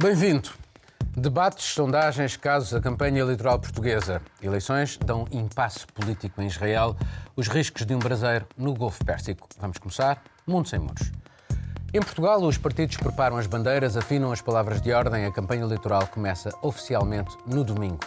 [0.00, 0.50] Bem-vindo.
[1.16, 4.22] Debates, sondagens, casos, a campanha eleitoral portuguesa.
[4.40, 6.96] Eleições dão impasse político em Israel,
[7.34, 9.48] os riscos de um braseiro no Golfo Pérsico.
[9.58, 10.22] Vamos começar?
[10.46, 11.10] Mundo sem muros.
[11.92, 15.24] Em Portugal, os partidos preparam as bandeiras, afinam as palavras de ordem.
[15.24, 17.98] A campanha eleitoral começa oficialmente no domingo.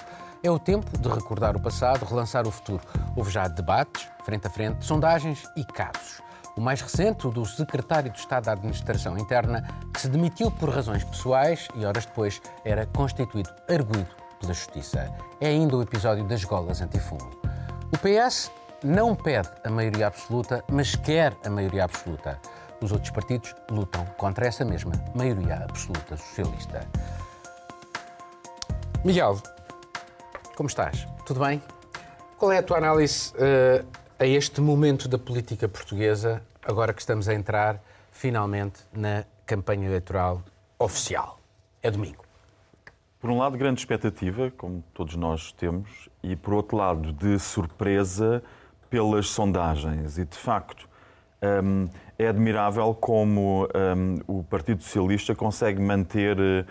[0.41, 2.81] É o tempo de recordar o passado, relançar o futuro.
[3.17, 6.21] Houve já debates, frente a frente, sondagens e casos.
[6.55, 10.70] O mais recente, o do secretário de Estado da Administração Interna, que se demitiu por
[10.70, 15.10] razões pessoais e horas depois era constituído arguído pela Justiça.
[15.40, 17.32] É ainda o episódio das golas antifumo.
[17.94, 18.52] O PS
[18.84, 22.40] não pede a maioria absoluta, mas quer a maioria absoluta.
[22.82, 26.82] Os outros partidos lutam contra essa mesma maioria absoluta socialista.
[29.05, 29.40] Miguel,
[30.55, 31.08] como estás?
[31.26, 31.62] Tudo bem?
[32.38, 33.86] Qual é a tua análise uh,
[34.21, 40.43] a este momento da política portuguesa, agora que estamos a entrar finalmente na campanha eleitoral
[40.77, 41.40] oficial.
[41.82, 42.23] É domingo.
[43.20, 48.43] Por um lado, grande expectativa, como todos nós temos, e por outro lado, de surpresa
[48.91, 50.20] pelas sondagens.
[50.20, 50.87] E de facto,
[51.63, 56.63] hum, é admirável como hum, o Partido Socialista consegue manter uh,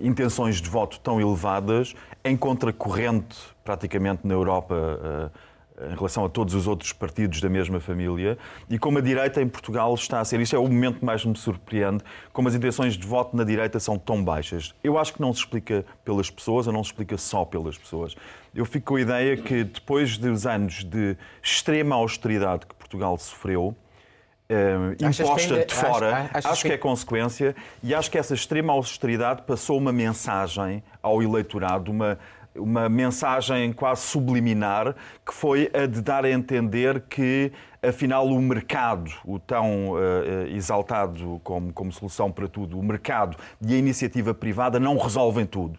[0.00, 4.74] intenções de voto tão elevadas em contracorrente, praticamente na Europa.
[4.74, 8.38] Uh, em relação a todos os outros partidos da mesma família
[8.70, 11.24] e como a direita em Portugal está a ser, isto é o momento que mais
[11.24, 14.74] me surpreende, como as intenções de voto na direita são tão baixas.
[14.84, 18.14] Eu acho que não se explica pelas pessoas, ou não se explica só pelas pessoas.
[18.54, 23.76] Eu fico com a ideia que depois dos anos de extrema austeridade que Portugal sofreu,
[24.48, 26.68] eh, imposta ainda, de fora, acho, acho, acho que...
[26.68, 32.18] que é consequência e acho que essa extrema austeridade passou uma mensagem ao eleitorado, uma
[32.56, 34.94] uma mensagem quase subliminar
[35.26, 37.52] que foi a de dar a entender que
[37.82, 43.74] afinal o mercado, o tão uh, exaltado como, como solução para tudo, o mercado e
[43.74, 45.78] a iniciativa privada não resolvem tudo.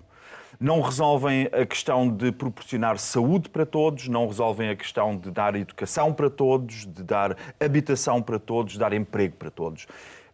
[0.58, 5.54] Não resolvem a questão de proporcionar saúde para todos, não resolvem a questão de dar
[5.54, 9.86] educação para todos, de dar habitação para todos, de dar emprego para todos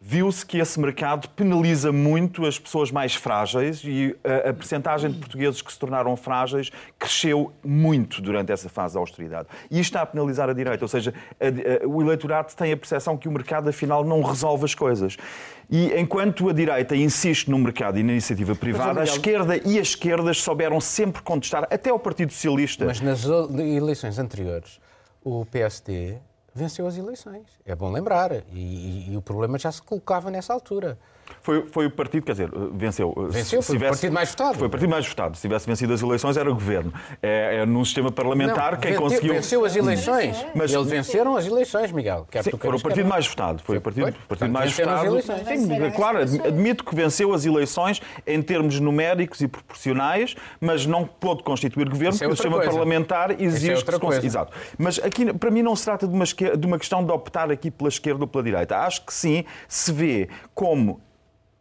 [0.03, 5.19] viu-se que esse mercado penaliza muito as pessoas mais frágeis e a, a percentagem de
[5.19, 9.47] portugueses que se tornaram frágeis cresceu muito durante essa fase da austeridade.
[9.69, 12.77] E isto está a penalizar a direita, ou seja, a, a, o eleitorado tem a
[12.77, 15.17] percepção que o mercado afinal não resolve as coisas.
[15.69, 19.89] E enquanto a direita insiste no mercado e na iniciativa privada, a esquerda e as
[19.89, 22.85] esquerdas souberam sempre contestar, até o Partido Socialista.
[22.85, 24.81] Mas nas eleições anteriores,
[25.23, 26.17] o PSD
[26.53, 27.47] venceu as eleições.
[27.65, 28.31] É bom lembrar.
[28.31, 30.97] E, e, e, o problema já se colocava nessa altura.
[31.41, 33.13] Foi, foi o partido, quer dizer, venceu.
[33.29, 34.57] Venceu, foi tivesse, o partido mais votado.
[34.57, 35.35] Foi o partido mais votado.
[35.35, 36.93] Se tivesse vencido as eleições, era o governo.
[37.21, 39.33] É, é num sistema parlamentar não, quem conseguiu.
[39.33, 40.45] Venceu as eleições.
[40.53, 42.27] Mas eles venceram as eleições, Miguel.
[42.29, 43.63] Quer Sim, foi o partido mais votado.
[43.63, 45.21] Foi o partido, foi, partido mais votado.
[45.21, 51.43] Sim, claro, admito que venceu as eleições em termos numéricos e proporcionais, mas não pôde
[51.43, 52.71] constituir governo, é porque o sistema coisa.
[52.71, 54.53] parlamentar é exige é que se Exato.
[54.77, 57.71] Mas aqui, para mim, não se trata de uma, de uma questão de optar aqui
[57.71, 58.77] pela esquerda ou pela direita.
[58.77, 61.01] Acho que sim, se vê como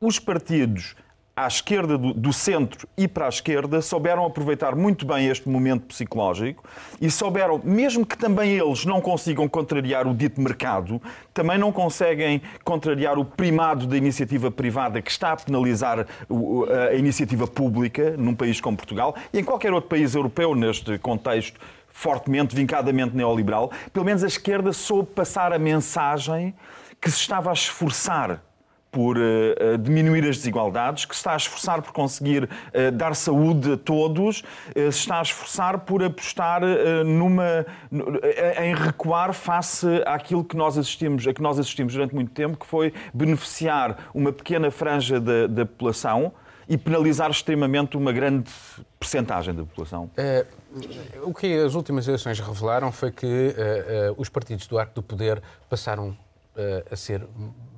[0.03, 0.97] os partidos
[1.37, 5.87] à esquerda do, do, centro e para a esquerda souberam aproveitar muito bem este momento
[5.89, 6.65] psicológico
[6.99, 11.03] e souberam, mesmo que também eles não consigam contrariar o dito mercado,
[11.35, 16.07] também não conseguem contrariar o primado da iniciativa privada que está a penalizar
[16.91, 21.61] a iniciativa pública num país como Portugal e em qualquer outro país europeu neste contexto
[21.89, 26.55] fortemente, vincadamente neoliberal, pelo menos a esquerda soube passar a mensagem
[26.99, 28.43] que se estava a esforçar
[28.91, 33.73] por uh, diminuir as desigualdades, que se está a esforçar por conseguir uh, dar saúde
[33.73, 36.63] a todos, uh, se está a esforçar por apostar
[37.05, 37.65] numa,
[38.61, 42.67] em recuar face àquilo que nós assistimos, a que nós assistimos durante muito tempo, que
[42.67, 46.33] foi beneficiar uma pequena franja da, da população
[46.69, 48.51] e penalizar extremamente uma grande
[48.99, 50.11] percentagem da população.
[51.23, 53.55] o que as últimas eleições revelaram foi que
[54.17, 56.17] os partidos do arco do poder passaram
[56.91, 57.27] a ser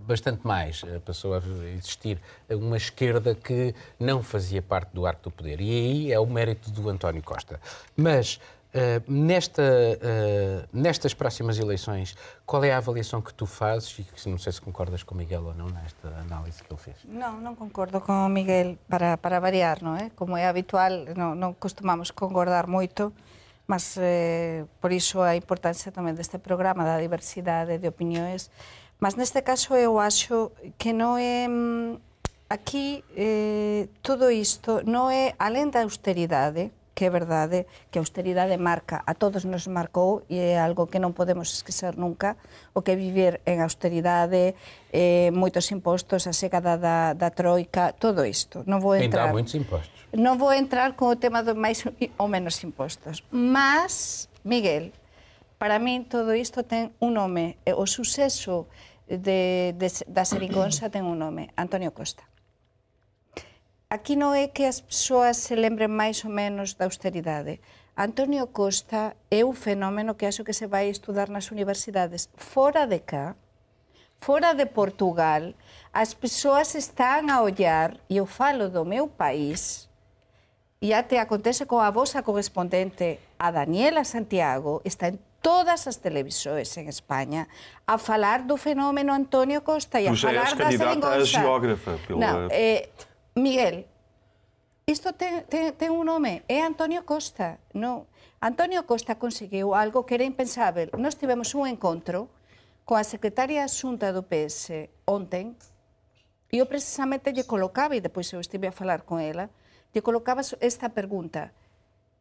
[0.06, 0.82] bastante mais.
[0.84, 1.38] Eh, passou a
[1.74, 2.20] existir
[2.50, 5.60] uma esquerda que não fazia parte do arco do poder.
[5.60, 7.60] E aí é o mérito do António Costa.
[7.96, 8.40] Mas
[8.72, 12.16] Uh, nesta, uh, nestas próximas eleições,
[12.46, 13.98] qual é a avaliação que tu fazes?
[13.98, 16.96] E não sei se concordas com o Miguel ou não nesta análise que ele fez.
[17.04, 20.08] Não, não concordo com o Miguel para, para variar, não é?
[20.16, 23.12] Como é habitual, não, não costumamos concordar muito,
[23.66, 23.98] mas
[24.80, 28.50] por isso a importância também deste programa da diversidade de opiniões
[29.02, 31.98] Mas neste caso eu acho que non é mm,
[32.46, 38.54] aquí eh, todo isto non é alén da austeridade, que é verdade que a austeridade
[38.62, 42.38] marca, a todos nos marcou e é algo que non podemos esquecer nunca,
[42.78, 44.54] o que vivir en austeridade,
[44.94, 48.62] eh, moitos impostos, a segada da, da troika, todo isto.
[48.70, 49.26] Non vou entrar...
[49.26, 49.98] Ainda moitos impostos.
[50.14, 51.82] Non vou entrar con o tema do máis
[52.22, 53.26] ou menos impostos.
[53.34, 54.94] Mas, Miguel,
[55.58, 57.58] para min todo isto ten un nome.
[57.66, 58.70] O suceso
[59.08, 62.24] de, de, da Sericonsa ten un nome, Antonio Costa.
[63.92, 67.60] Aquí non é que as persoas se lembren máis ou menos da austeridade.
[67.92, 72.32] Antonio Costa é un fenómeno que acho que se vai estudar nas universidades.
[72.40, 73.36] Fora de cá,
[74.16, 75.52] fora de Portugal,
[75.92, 79.92] as persoas están a ollar, e eu falo do meu país,
[80.80, 86.70] e até acontece con a vosa correspondente, a Daniela Santiago, está en todas as televisões
[86.78, 87.50] en España
[87.84, 91.98] a falar do fenómeno Antonio Costa e a falar da candidata a geógrafa.
[92.06, 92.18] Pela...
[92.18, 92.88] Não, eh,
[93.34, 93.84] Miguel,
[94.86, 97.58] isto ten, ten, ten un nome, é Antonio Costa.
[97.74, 98.06] Non.
[98.40, 100.90] Antonio Costa conseguiu algo que era impensável.
[100.98, 102.30] Nós tivemos un encontro
[102.86, 105.54] coa secretaria xunta do PS ontem,
[106.50, 109.50] e eu precisamente lle colocaba, e depois eu estive a falar con ela,
[109.94, 111.54] lle colocaba esta pergunta,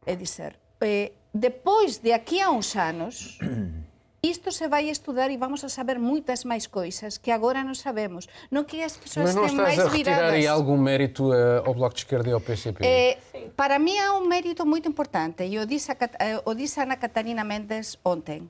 [0.06, 3.40] é dizer, eh, depois de aquí a uns anos,
[4.22, 8.30] isto se vai estudar e vamos a saber moitas máis coisas que agora non sabemos.
[8.54, 9.90] Non que as persoas estén máis viradas.
[9.90, 12.44] Mas não estás a retirar aí algum mérito uh, ao Bloco de Esquerda e ao
[12.44, 12.78] PCP?
[12.86, 13.18] Eh,
[13.58, 17.02] para mí há un mérito moito importante e o disse, a, eh, o disse Ana
[17.02, 18.46] Catarina Méndez ontem.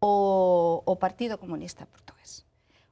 [0.00, 2.44] O, o Partido Comunista Portugués.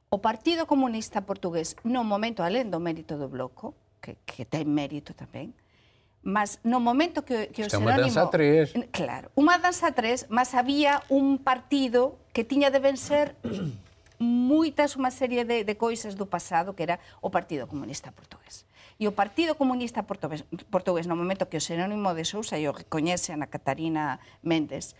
[0.09, 5.13] O Partido Comunista Portugués, no momento, alén do mérito do Bloco, que, que ten mérito
[5.13, 5.53] tamén,
[6.23, 7.91] mas no momento que, que o xerónimo...
[7.91, 8.65] É unha danza tres.
[8.95, 13.35] Claro, unha danza tres, mas había un partido que tiña de vencer
[14.23, 18.63] moitas unha serie de, de coisas do pasado que era o Partido Comunista Portugués.
[18.95, 22.73] E o Partido Comunista Portugués, Portugués no momento que o xerónimo de Sousa e o
[22.73, 24.95] recoñece a Ana Catarina Méndez,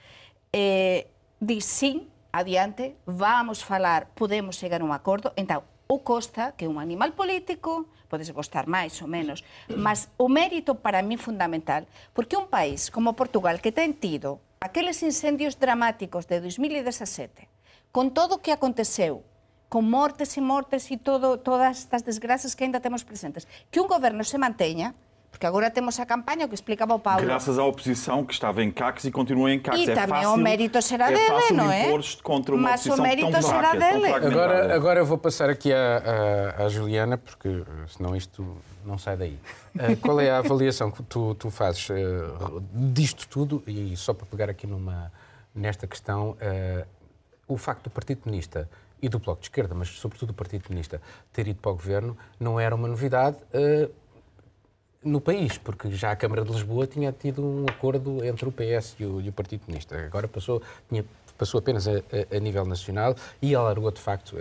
[0.52, 1.08] eh,
[1.40, 5.32] di sí, adiante, vamos falar, podemos chegar a un acordo.
[5.40, 9.42] Entón, o Costa, que é un animal político, podes gostar máis ou menos,
[9.74, 15.02] mas o mérito para mí fundamental, porque un país como Portugal que ten tido aqueles
[15.02, 17.50] incendios dramáticos de 2017,
[17.90, 19.26] con todo o que aconteceu,
[19.66, 23.90] con mortes e mortes e todo, todas estas desgraças que ainda temos presentes, que un
[23.90, 24.94] goberno se manteña,
[25.34, 27.26] porque agora temos a campaña que explicaba o Paulo.
[27.26, 29.80] Graças à oposição que estava em CACs e continua em CACs.
[29.80, 31.86] E é também fácil, o mérito será é dele, não é?
[32.22, 34.14] contra uma Mas o mérito tão será tão dele.
[34.14, 38.46] Agora, agora eu vou passar aqui à, à, à Juliana, porque eh, senão isto
[38.86, 39.40] não sai daí.
[39.74, 43.64] Uh, qual é a avaliação que tu, tu fazes uh, disto tudo?
[43.66, 45.12] E só para pegar aqui numa,
[45.56, 46.86] nesta questão, uh,
[47.48, 48.70] o facto do Partido Comunista
[49.02, 51.02] e do Bloco de Esquerda, mas sobretudo do Partido Comunista,
[51.34, 53.38] ter ido para o governo, não era uma novidade
[55.04, 58.96] no país, porque já a Câmara de Lisboa tinha tido um acordo entre o PS
[59.00, 59.98] e o, e o Partido Comunista.
[59.98, 61.06] Agora passou, tinha,
[61.38, 64.36] passou apenas a, a, a, nível nacional e alargou, de facto,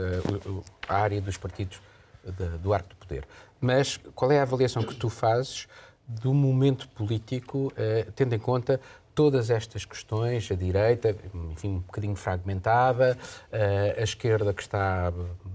[0.89, 1.81] a, a área dos partidos
[2.25, 3.27] de, do arco do poder.
[3.61, 5.67] Mas qual é a avaliação que tu fazes
[6.07, 8.81] do momento político, eh, tendo em conta
[9.15, 11.15] todas estas questões, a direita,
[11.51, 13.19] enfim, um bocadinho fragmentada,
[13.51, 15.13] eh, a esquerda que está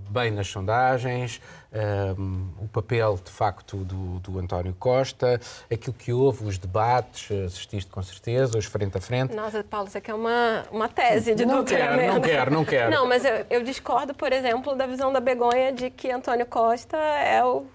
[0.09, 1.41] bem nas sondagens,
[2.17, 5.39] um, o papel, de facto, do, do, António Costa,
[5.71, 9.35] aquilo que houve, os debates, assististe com certeza, os frente a frente.
[9.35, 12.91] Nossa, Paulo, isso aqui é uma, uma tese de não quero, não quero, não quero.
[12.91, 16.97] Não, mas eu, eu discordo, por exemplo, da visão da Begonha de que Antônio Costa
[16.97, 17.65] é o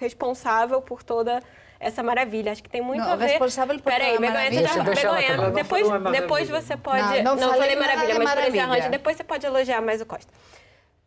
[0.00, 1.42] responsável por toda
[1.82, 2.52] essa maravilha.
[2.52, 3.26] Acho que tem muito não, a ver.
[3.26, 7.22] responsável por Peraí, Begonha, deixa, deixa Begonha depois, depois você pode.
[7.22, 10.06] Não, não, não falei maravilha, mas por esse arranjo, depois você pode elogiar mais o
[10.06, 10.32] Costa.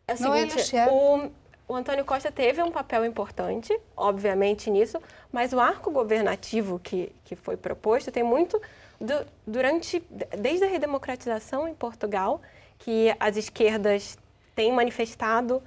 [0.06, 1.30] É o não seguinte, é o,
[1.66, 5.00] o Antônio Costa teve um papel importante, obviamente, nisso,
[5.32, 8.60] mas o arco governativo que, que foi proposto tem muito
[9.00, 10.00] do, durante
[10.38, 12.40] desde a redemocratização em Portugal
[12.78, 14.16] que as esquerdas
[14.54, 15.62] têm manifestado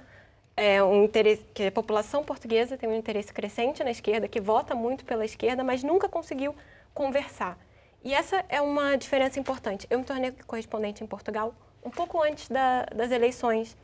[0.56, 4.74] é, um interesse que a população portuguesa tem um interesse crescente na esquerda que vota
[4.74, 6.54] muito pela esquerda, mas nunca conseguiu
[6.92, 7.58] conversar.
[8.02, 9.86] E essa é uma diferença importante.
[9.90, 11.54] Eu me tornei correspondente em Portugal
[11.84, 13.76] um pouco antes da, das eleições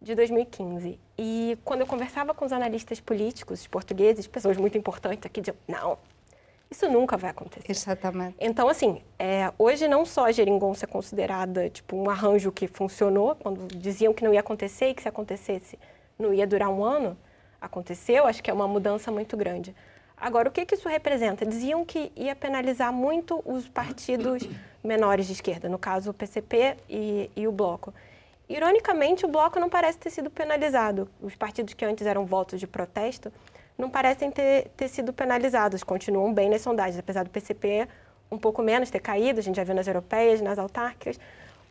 [0.00, 0.98] de 2015.
[1.18, 5.98] E quando eu conversava com os analistas políticos portugueses, pessoas muito importantes aqui, diziam: não,
[6.70, 7.70] isso nunca vai acontecer.
[7.70, 8.36] Exatamente.
[8.38, 13.34] Então, assim, é, hoje não só a geringonça é considerada tipo um arranjo que funcionou,
[13.34, 15.78] quando diziam que não ia acontecer e que se acontecesse
[16.16, 17.16] não ia durar um ano,
[17.60, 19.74] aconteceu, acho que é uma mudança muito grande.
[20.16, 21.46] Agora, o que, que isso representa?
[21.46, 24.46] Diziam que ia penalizar muito os partidos
[24.84, 27.92] menores de esquerda, no caso o PCP e, e o Bloco.
[28.48, 31.08] Ironicamente, o Bloco não parece ter sido penalizado.
[31.22, 33.32] Os partidos que antes eram votos de protesto
[33.80, 37.88] não parecem ter, ter sido penalizados, continuam bem nas sondagens, apesar do PCP
[38.30, 41.18] um pouco menos ter caído, a gente já viu nas europeias, nas autárquicas.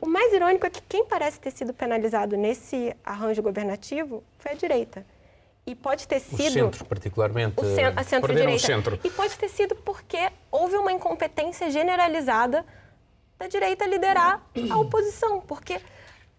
[0.01, 4.55] O mais irônico é que quem parece ter sido penalizado nesse arranjo governativo foi a
[4.55, 5.05] direita.
[5.65, 6.41] E pode ter sido.
[6.41, 7.59] O centro, particularmente.
[7.59, 8.65] O cen a centro-direita.
[8.65, 8.99] Centro.
[9.03, 10.17] E pode ter sido porque
[10.51, 12.65] houve uma incompetência generalizada
[13.37, 15.41] da direita liderar a oposição.
[15.41, 15.79] Porque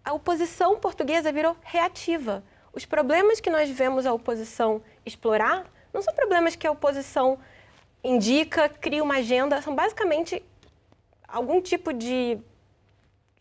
[0.04, 2.42] a oposição portuguesa virou reativa.
[2.72, 7.38] Os problemas que nós vemos a oposição explorar não são problemas que a oposição
[8.02, 10.42] indica, cria uma agenda, são basicamente
[11.26, 12.38] algum tipo de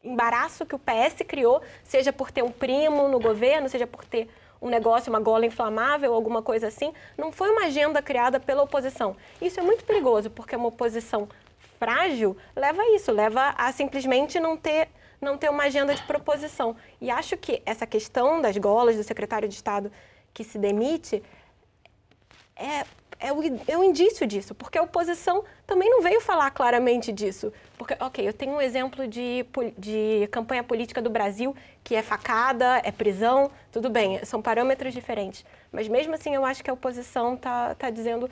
[0.03, 4.29] embaraço que o PS criou, seja por ter um primo no governo, seja por ter
[4.61, 6.93] um negócio, uma gola inflamável, alguma coisa assim.
[7.17, 9.15] Não foi uma agenda criada pela oposição.
[9.41, 11.29] Isso é muito perigoso, porque uma oposição
[11.77, 14.89] frágil leva a isso, leva a simplesmente não ter
[15.21, 16.75] não ter uma agenda de proposição.
[16.99, 19.91] E acho que essa questão das golas do secretário de Estado
[20.33, 21.23] que se demite
[22.55, 22.85] é,
[23.19, 27.51] é, o, é um indício disso, porque a oposição também não veio falar claramente disso.
[27.77, 29.45] Porque, ok, eu tenho um exemplo de,
[29.77, 35.45] de campanha política do Brasil que é facada, é prisão, tudo bem, são parâmetros diferentes.
[35.71, 38.29] Mas mesmo assim, eu acho que a oposição está tá dizendo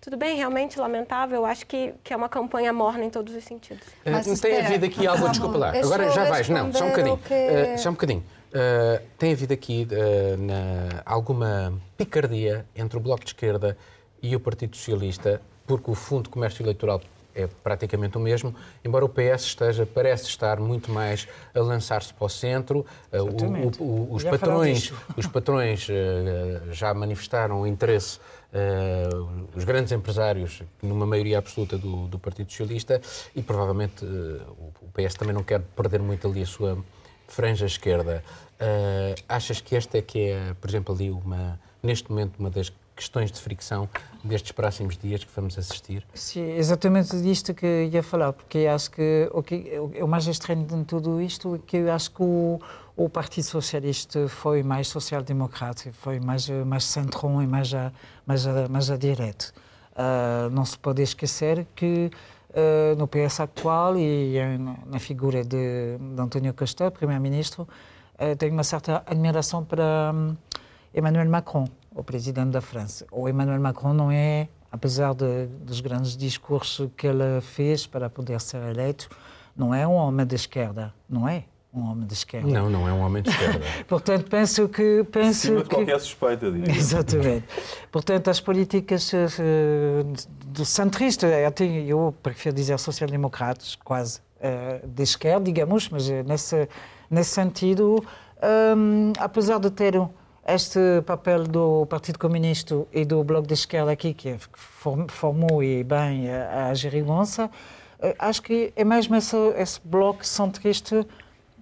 [0.00, 1.36] tudo bem, realmente lamentável.
[1.38, 3.82] Eu acho que, que é uma campanha morna em todos os sentidos.
[4.04, 5.70] Eh, Mas, tem espera, havido aqui algo, desculpa lá.
[5.70, 7.18] Agora já vais, não, só um bocadinho.
[7.18, 7.34] Que...
[7.34, 8.24] Uh, só um bocadinho.
[8.48, 13.76] Uh, tem havido aqui uh, na, alguma picardia entre o Bloco de Esquerda
[14.22, 17.00] e o Partido Socialista, porque o Fundo de Comércio Eleitoral
[17.34, 22.24] é praticamente o mesmo, embora o PS esteja, parece estar muito mais a lançar-se para
[22.24, 22.86] o centro.
[23.12, 25.86] O, o, os, patrões, os patrões
[26.70, 28.18] já manifestaram interesse
[28.56, 33.00] uh, os grandes empresários, numa maioria absoluta do, do Partido Socialista,
[33.34, 36.78] e provavelmente uh, o PS também não quer perder muito ali a sua
[37.28, 38.24] franja esquerda.
[38.60, 42.72] Uh, achas que esta é que é, por exemplo, ali uma, neste momento, uma das
[42.96, 43.86] questões de fricção
[44.24, 46.02] destes próximos dias que vamos assistir?
[46.14, 50.84] Sim, exatamente disto que ia falar, porque acho que o que o mais estranho de
[50.84, 52.58] tudo isto é que eu acho que o,
[52.96, 57.92] o Partido Socialista foi mais social-democrata, foi mais, mais e mais a,
[58.26, 59.52] mais a, mais a direita.
[59.92, 62.10] Uh, não se pode esquecer que
[62.50, 64.38] uh, no PS atual e
[64.86, 67.68] na figura de, de António Costa, primeiro-ministro,
[68.14, 70.34] uh, tem uma certa admiração para um,
[70.94, 73.06] Emmanuel Macron, o presidente da França.
[73.10, 78.40] O Emmanuel Macron não é, apesar de, dos grandes discursos que ele fez para poder
[78.40, 79.10] ser eleito,
[79.54, 81.44] não é um homem de esquerda, não é
[81.76, 82.48] um homem de esquerda.
[82.48, 83.60] Não, não é um homem de esquerda.
[83.86, 85.04] Portanto, penso que...
[85.10, 86.70] Penso Acima de qualquer suspeita disso.
[86.78, 87.44] Exatamente.
[87.92, 89.16] Portanto, as políticas uh,
[90.46, 96.68] do centrista, até eu prefiro dizer social-democratas, quase uh, de esquerda, digamos, mas nesse,
[97.10, 98.02] nesse sentido,
[98.76, 100.00] um, apesar de ter
[100.48, 104.36] este papel do Partido Comunista e do Bloco de Esquerda aqui, que
[105.08, 107.50] formou e bem a, a geringonça,
[108.18, 111.04] acho que é mesmo esse, esse bloco centrista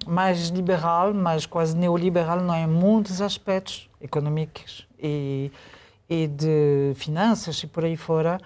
[0.06, 2.66] mais liberal, mais quase neoliberal, não é?
[2.66, 5.50] Muitos aspectos econômicos e,
[6.08, 8.38] e de finanças e por aí fora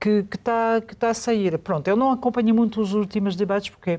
[0.00, 1.58] que está que tá a sair.
[1.58, 3.98] Pronto, eu não acompanhei muito os últimos debates porque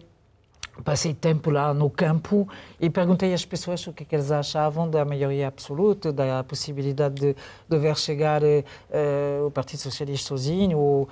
[0.84, 2.48] passei tempo lá no campo
[2.80, 7.16] e perguntei às pessoas o que, é que eles achavam da maioria absoluta, da possibilidade
[7.16, 7.36] de,
[7.68, 10.78] de ver chegar uh, o Partido Socialista sozinho.
[10.78, 11.10] Ou, uh,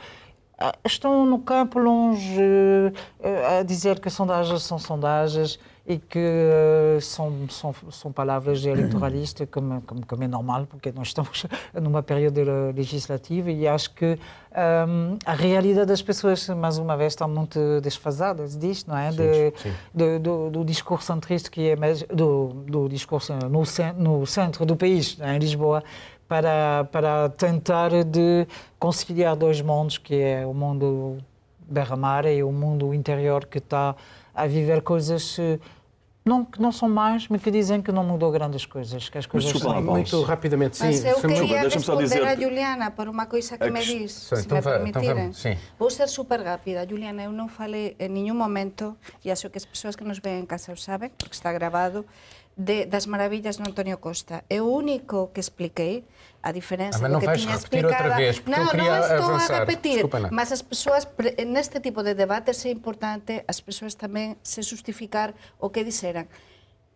[0.86, 7.50] estão no campo longe uh, a dizer que sondagens são sondagens e que uh, são,
[7.50, 11.46] são, são palavras eleitoralistas, como, como, como, é normal, porque nós estamos
[11.82, 12.42] numa período
[12.74, 14.18] legislativa e acho que um,
[14.56, 19.12] ehm, a realidade das pessoas, mais uma vez, está muito desfasada disto, não é?
[19.12, 19.74] Sim, de, sim.
[19.94, 23.64] De, do, do, discurso centrista que é mais, do, do discurso no,
[23.98, 25.36] no centro do país, é?
[25.36, 25.84] em Lisboa,
[26.30, 28.48] para, para tentar de
[28.80, 31.18] conciliar dois mundos, que é o mundo
[31.68, 33.96] berramar e o mundo interior que está
[34.34, 35.60] a viver coisas eh,
[36.26, 39.26] não, que não são mais, mas que dizem que não mudou grandes coisas, que as
[39.26, 40.86] coisas desculpa, são muito rapidamente, sim.
[40.86, 42.24] Mas eu queria responder dizer...
[42.24, 45.32] a Juliana por uma coisa que, me disse, se então me permitirem.
[45.32, 46.88] Então Vou ser super rápida.
[46.88, 50.44] Juliana, eu não falei em nenhum momento, e acho que as pessoas que nos veem
[50.44, 52.06] em casa o sabem, porque está gravado,
[52.56, 54.44] de, das maravilhas do António Costa.
[54.50, 56.04] É o único que expliquei
[56.42, 57.94] a diferença que tinha explicado.
[57.94, 59.56] outra vez, porque não, eu queria não estou avançar.
[59.56, 61.08] a repetir, Desculpa, mas as pessoas,
[61.48, 66.28] neste tipo de debates é importante as pessoas também se justificar o que disseram.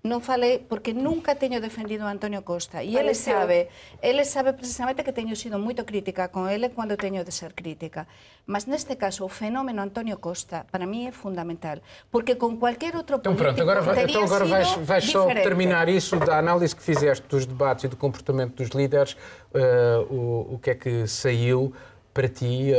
[0.08, 3.68] Non falei porque nunca teño defendido a Antonio Costa e ele sabe,
[4.02, 8.08] ele sabe precisamente que teño sido moito crítica con ele cando teño de ser crítica.
[8.48, 13.20] Mas neste caso o fenómeno Antonio Costa para mí é fundamental, porque con cualquier outro
[13.20, 15.44] Então político pronto, agora, vai- teria então agora vais, sido vais só diferente.
[15.44, 19.20] terminar isso da análise que fizeste dos debates e do comportamento dos líderes,
[19.54, 21.76] eh, o, o que é que saiu
[22.16, 22.72] para ti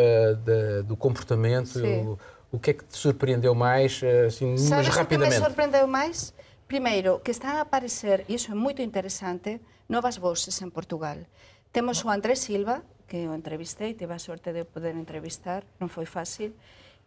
[0.43, 2.19] da- do comportamento, o,
[2.51, 5.37] o que é que te surpreendeu mais, eh, assim, mas Sabes o que me rapidamente?
[5.45, 6.33] sorprendeu máis?
[6.69, 9.57] Primeiro, que están a aparecer, e iso é moito interesante,
[9.89, 11.25] novas voces en Portugal.
[11.73, 16.05] Temos o André Silva, que o entrevistei, tive a sorte de poder entrevistar, non foi
[16.05, 16.53] fácil,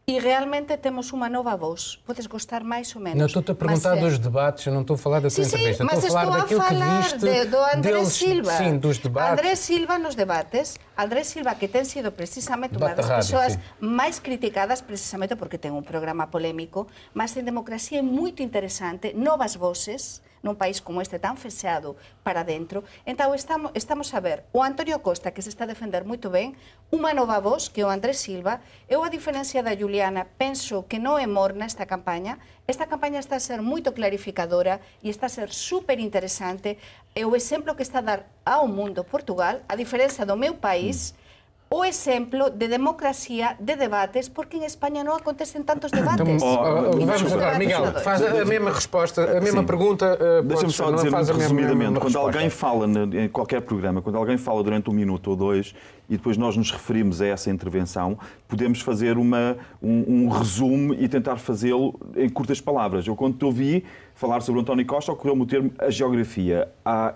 [0.08, 2.02] e realmente temos unha nova voz.
[2.04, 3.20] Podes gostar máis ou menos.
[3.20, 5.44] Não estou-te a perguntar mas, eh, dos debates, eu não estou a falar da tua
[5.44, 7.58] Sim, sim, entrevista, mas estou a falar estou a daquilo que falar viste de, do
[7.58, 8.52] Andrés deles, Silva.
[8.58, 9.32] sim, dos debates.
[9.32, 10.68] Andrés Silva nos debates.
[10.98, 13.60] Andrés Silva, que ten sido precisamente Debate das da rádio, persoas sim.
[13.80, 19.56] máis criticadas precisamente porque ten un programa polémico, mas en democracia é moito interesante, novas
[19.56, 21.96] voces, nun país como este tan fechado
[22.26, 22.84] para dentro.
[23.06, 26.58] Então estamos, estamos a ver o Antonio Costa, que se está a defender moito ben,
[26.90, 28.60] unha nova voz, que é o Andrés Silva.
[28.90, 32.42] Eu, a diferencia da Juliana, penso que non é morna esta campaña.
[32.66, 36.82] Esta campaña está a ser moito clarificadora e está a ser super interesante.
[37.14, 41.14] É o exemplo que está a dar ao mundo Portugal, a diferenza do meu país,
[41.74, 46.20] o exemplo de democracia, de debates, porque en España non acontecen tantos debates.
[46.20, 49.68] Então, Oh, oh, vamos agora, debates Miguel, faz a mesma resposta, a mesma Sim.
[49.72, 50.20] pergunta.
[50.20, 51.80] uh, Deixa-me só não dizer faz a muito resumidamente.
[51.96, 52.28] mesma Quando resposta.
[52.38, 52.84] alguém fala
[53.24, 55.74] em qualquer programa, quando alguém fala durante um minuto ou dois
[56.12, 61.08] e depois nós nos referimos a essa intervenção, podemos fazer uma, um, um resumo e
[61.08, 63.08] tentar fazê-lo em curtas palavras.
[63.08, 63.86] Eu, quando te ouvi
[64.22, 66.70] falar sobre o António Costa, ocorreu-me o termo a geografia.
[66.86, 67.16] A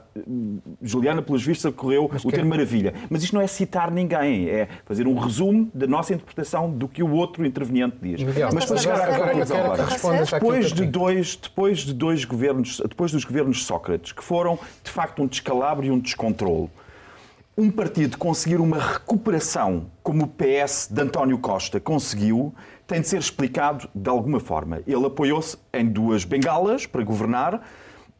[0.81, 2.95] Juliana, pelos vistos, ocorreu o que- termo maravilha.
[3.11, 7.03] Mas isto não é citar ninguém, é fazer um resumo da nossa interpretação do que
[7.03, 8.23] o outro interveniente diz.
[8.23, 9.85] Miguel, Mas mas estás a agora, fazer agora
[10.31, 15.21] Depois de dois, depois de dois governos, depois dos governos Sócrates, que foram de facto
[15.21, 16.69] um descalabro e um descontrole,
[17.55, 22.53] um partido conseguir uma recuperação como o PS de António Costa conseguiu,
[22.87, 24.81] tem de ser explicado de alguma forma.
[24.85, 27.61] Ele apoiou-se em duas bengalas para governar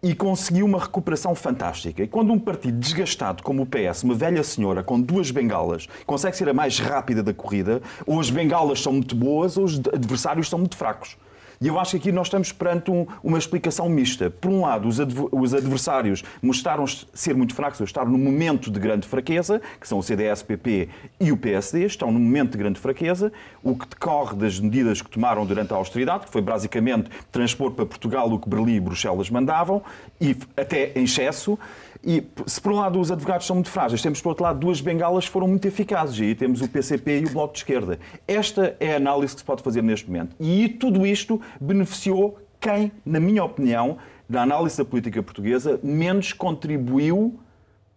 [0.01, 2.03] e conseguiu uma recuperação fantástica.
[2.03, 6.38] E quando um partido desgastado como o PS, uma velha senhora com duas bengalas, consegue
[6.38, 10.50] ser a mais rápida da corrida, ou as bengalas são muito boas ou os adversários
[10.50, 11.17] são muito fracos.
[11.62, 14.29] E eu acho que aqui nós estamos perante um- uma explicação mista.
[14.29, 18.70] Por um lado, os, adv- os adversários mostraram ser muito fracos, ou estar num momento
[18.72, 20.89] de grande fraqueza, que são o CDS-PP
[21.20, 23.31] e o PSD, estão num momento de grande fraqueza,
[23.63, 27.85] o que decorre das medidas que tomaram durante a austeridade, que foi basicamente transpor para
[27.85, 29.81] Portugal o que Berlim e Bruxelas mandavam,
[30.20, 31.57] e até em excesso.
[32.05, 34.79] E se por um lado os advogados são muito frágeis, temos por outro lado duas
[34.79, 36.20] bengalas que foram muito eficazes.
[36.20, 38.00] E aí temos o PCP e o Bloco de Esquerda.
[38.27, 40.35] Esta é a análise que se pode fazer neste momento.
[40.39, 43.98] E tudo isto beneficiou quem, na minha opinião,
[44.29, 47.39] na análise da política portuguesa, menos contribuiu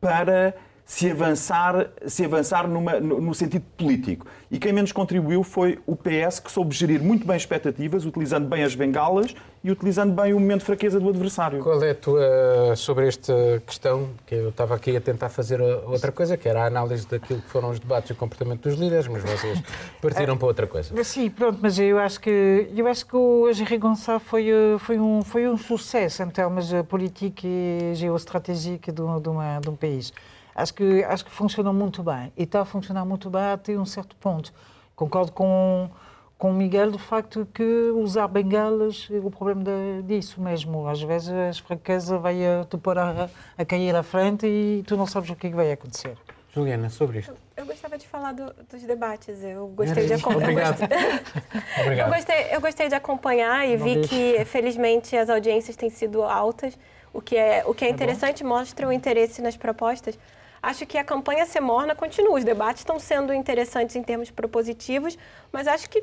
[0.01, 0.55] para
[0.89, 4.27] se avançar, se avançar numa- no, no sentido político.
[4.51, 8.63] E quem menos contribuiu foi o PS, que soube gerir muito bem expectativas, utilizando bem
[8.65, 11.63] as bengalas e utilizando bem o momento de fraqueza do adversário.
[11.63, 14.09] Qual é a tua sobre esta questão?
[14.27, 17.51] Que eu estava aqui a tentar fazer outra coisa, que era a análise daquilo que
[17.51, 19.63] foram os debates e o comportamento dos líderes, mas vocês
[20.01, 21.05] partiram para outra coisa.
[21.05, 24.99] Sim, pronto, mas eu acho que eu acho que o Henri Gonçalves foi eh, foi
[24.99, 29.77] um foi um sucesso em termos eh, político e geoestratégico de de, uma, de um
[29.77, 30.15] país.
[30.59, 33.87] Acho que acho que funcionou muito bem e está a funcionar muito bem até um
[33.87, 34.53] certo ponto.
[34.97, 35.89] Concordo com
[36.37, 37.65] com o Miguel do facto que
[37.97, 40.87] usar bengalas é o problema de- disso mesmo.
[40.89, 44.97] Às vezes a fraqueza vai a te pôr a, a cair à frente e tu
[44.97, 46.17] não sabes o que é que vai acontecer.
[46.55, 47.35] Juliana, sobre isto.
[47.57, 49.43] Eu gostava de falar do- dos debates.
[49.43, 50.75] Eu gostei de acompanhar.
[50.75, 50.81] Obrigado.
[51.77, 52.15] Eu Obrigado.
[52.15, 54.09] gostei, eu gostei de acompanhar e Não vi deixe.
[54.09, 56.79] que, felizmente, as audiências têm sido altas,
[57.13, 60.17] o que é, o que é interessante, mostra o interesse nas propostas.
[60.63, 62.37] Acho que a campanha ser morna continua.
[62.37, 65.17] Os debates estão sendo interessantes em termos propositivos,
[65.53, 66.03] mas acho que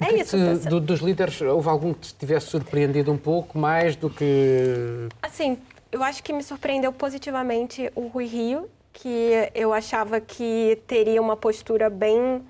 [0.00, 0.36] é Que isso.
[0.36, 4.10] te- tá do- dos líderes, houve algum que te tivesse surpreendido um pouco mais do
[4.10, 5.08] que.
[5.22, 5.58] Assim,
[5.90, 11.36] eu acho que me surpreendeu positivamente o Rui Rio, que eu achava que teria uma
[11.36, 12.42] postura bem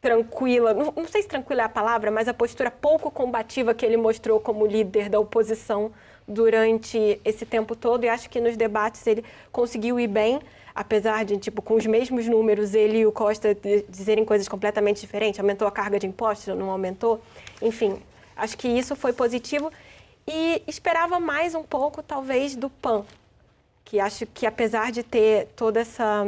[0.00, 3.84] tranquila, não, não sei se tranquila é a palavra, mas a postura pouco combativa que
[3.84, 5.90] ele mostrou como líder da oposição
[6.26, 8.04] durante esse tempo todo.
[8.04, 10.40] E acho que nos debates ele conseguiu ir bem,
[10.74, 15.00] apesar de, tipo, com os mesmos números, ele e o Costa di- dizerem coisas completamente
[15.00, 15.40] diferentes.
[15.40, 17.20] Aumentou a carga de impostos, não aumentou?
[17.62, 17.98] Enfim,
[18.36, 19.70] acho que isso foi positivo.
[20.26, 23.04] E esperava mais um pouco, talvez, do PAN,
[23.84, 26.26] que acho que apesar de ter toda essa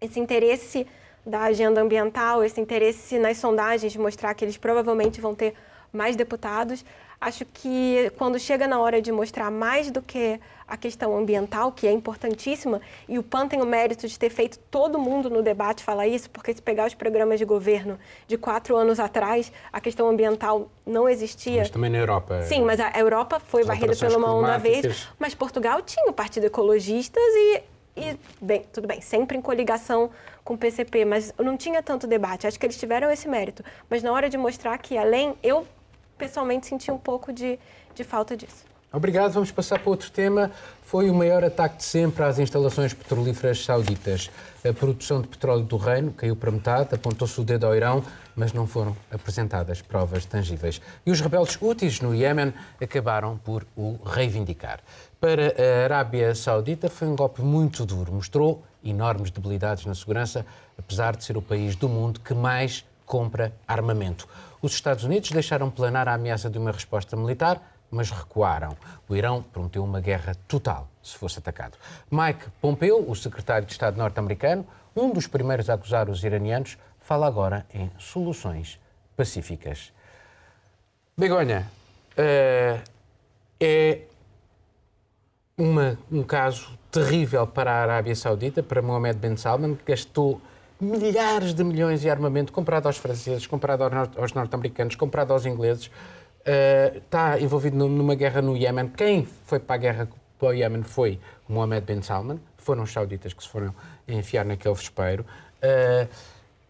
[0.00, 0.86] esse interesse
[1.24, 5.54] da agenda ambiental, esse interesse nas sondagens de mostrar que eles provavelmente vão ter
[5.92, 6.84] mais deputados.
[7.20, 11.86] Acho que quando chega na hora de mostrar mais do que a questão ambiental, que
[11.86, 15.82] é importantíssima, e o PAN tem o mérito de ter feito todo mundo no debate
[15.82, 20.08] falar isso, porque se pegar os programas de governo de quatro anos atrás, a questão
[20.08, 21.60] ambiental não existia.
[21.60, 22.42] Mas também na Europa.
[22.42, 26.46] Sim, mas a Europa foi varrida por uma onda verde, mas Portugal tinha o Partido
[26.46, 27.62] Ecologistas e,
[27.96, 30.10] e, bem, tudo bem, sempre em coligação
[30.44, 32.46] com o PCP, mas não tinha tanto debate.
[32.46, 33.64] Acho que eles tiveram esse mérito.
[33.90, 35.66] Mas na hora de mostrar que além, eu
[36.18, 37.58] pessoalmente senti um pouco de,
[37.94, 38.68] de falta disso.
[38.90, 39.32] Obrigado.
[39.32, 40.50] Vamos passar para outro tema.
[40.82, 44.30] Foi o maior ataque de sempre às instalações petrolíferas sauditas.
[44.66, 48.02] A produção de petróleo do reino caiu para metade, apontou-se o dedo ao Irão,
[48.34, 50.80] mas não foram apresentadas provas tangíveis.
[51.04, 54.80] E os rebeldes úteis no Iémen acabaram por o reivindicar.
[55.20, 58.10] Para a Arábia Saudita foi um golpe muito duro.
[58.10, 60.46] Mostrou enormes debilidades na segurança,
[60.78, 64.26] apesar de ser o país do mundo que mais compra armamento.
[64.60, 68.76] Os Estados Unidos deixaram planar a ameaça de uma resposta militar, mas recuaram.
[69.08, 71.78] O Irão prometeu uma guerra total se fosse atacado.
[72.10, 77.26] Mike Pompeo, o secretário de Estado norte-americano, um dos primeiros a acusar os iranianos, fala
[77.26, 78.78] agora em soluções
[79.16, 79.92] pacíficas.
[81.16, 81.66] Begonha,
[82.12, 82.82] uh,
[83.60, 84.00] é
[85.56, 90.40] uma, um caso terrível para a Arábia Saudita, para Mohammed Ben Salman, que gastou
[90.80, 93.82] milhares de milhões de armamento comprado aos franceses, comprado
[94.16, 98.88] aos norte-americanos, comprado aos ingleses, uh, está envolvido numa guerra no Iémen.
[98.88, 103.32] Quem foi para a guerra para o Iémen foi Mohammed bin Salman, foram os sauditas
[103.32, 103.74] que se foram
[104.06, 105.24] enfiar naquele vespeiro.
[105.62, 106.08] Uh,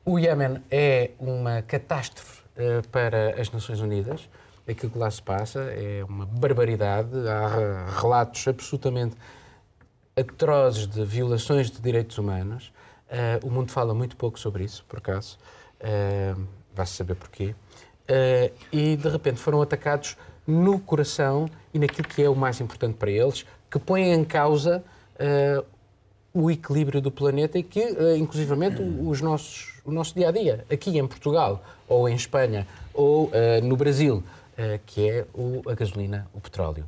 [0.05, 4.29] o Iémen é uma catástrofe uh, para as Nações Unidas.
[4.67, 7.11] Aquilo que lá se passa é uma barbaridade.
[7.27, 9.17] Há relatos absolutamente
[10.15, 12.71] atrozes de violações de direitos humanos.
[13.11, 15.39] Uh, o mundo fala muito pouco sobre isso, por acaso.
[15.81, 17.57] Uh, Vai-se saber porquê.
[18.09, 20.17] Uh, e de repente foram atacados
[20.47, 24.83] no coração e naquilo que é o mais importante para eles, que põe em causa
[25.21, 25.65] uh,
[26.33, 30.65] o equilíbrio do planeta e que, uh, inclusivamente, os nossos, o nosso dia a dia,
[30.73, 33.31] aqui em Portugal, ou em Espanha, ou uh,
[33.63, 34.23] no Brasil,
[34.87, 36.85] que é o, a gasolina, o petróleo.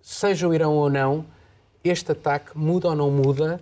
[0.00, 1.26] seja o Irão ou não,
[1.82, 3.60] este ataque muda ou não muda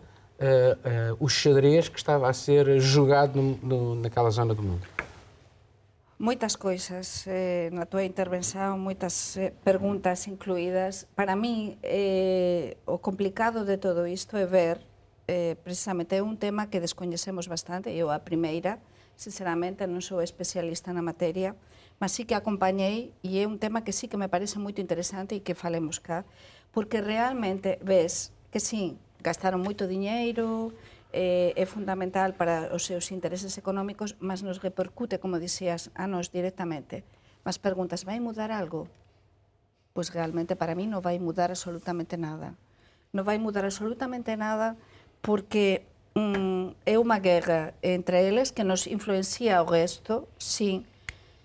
[1.18, 4.86] o xadrez que estava a ser jogado no, no, naquela zona do mundo?
[6.18, 11.04] moitas coisas eh, na túa intervención, moitas eh, perguntas incluídas.
[11.12, 14.80] Para mí, eh, o complicado de todo isto é ver,
[15.28, 18.80] eh, precisamente, é un tema que descoñecemos bastante, eu a primeira,
[19.20, 21.52] sinceramente, non sou especialista na materia,
[22.00, 25.36] mas sí que acompañei e é un tema que sí que me parece moito interesante
[25.36, 26.24] e que falemos cá,
[26.72, 30.70] porque realmente ves que sí, gastaron moito diñeiro,
[31.10, 36.30] eh, é fundamental para os seus intereses económicos, mas nos repercute, como dixías, a nos
[36.30, 37.02] directamente.
[37.42, 38.86] Mas preguntas, vai mudar algo?
[39.90, 42.54] Pois realmente para mí non vai mudar absolutamente nada.
[43.10, 44.78] Non vai mudar absolutamente nada
[45.26, 45.82] porque
[46.14, 50.86] mm, é unha guerra entre eles que nos influencia o resto, sí,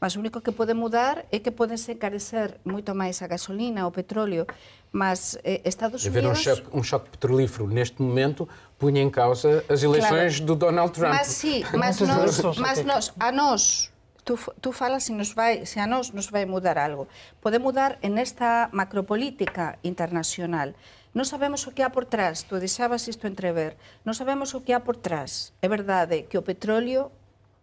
[0.02, 3.86] mas o único que pode mudar é que poden se encarecer moito máis a gasolina,
[3.86, 4.50] o petróleo,
[4.92, 6.18] mas eh, Estados Unidos...
[6.18, 10.46] Haver um choque, um choque petrolífero neste momento punha em causa as eleições claro.
[10.46, 11.14] do Donald Trump.
[11.14, 13.92] Mas sim, mas, nós, mas nós, a nós,
[14.26, 17.08] tu, tu falas se, nos vai, se a nós nos vai mudar algo.
[17.40, 20.74] Pode mudar en esta macropolítica internacional.
[21.12, 23.76] Non sabemos o que há por trás, tu deixabas isto entrever,
[24.08, 25.52] non sabemos o que há por trás.
[25.60, 27.12] É verdade que o petróleo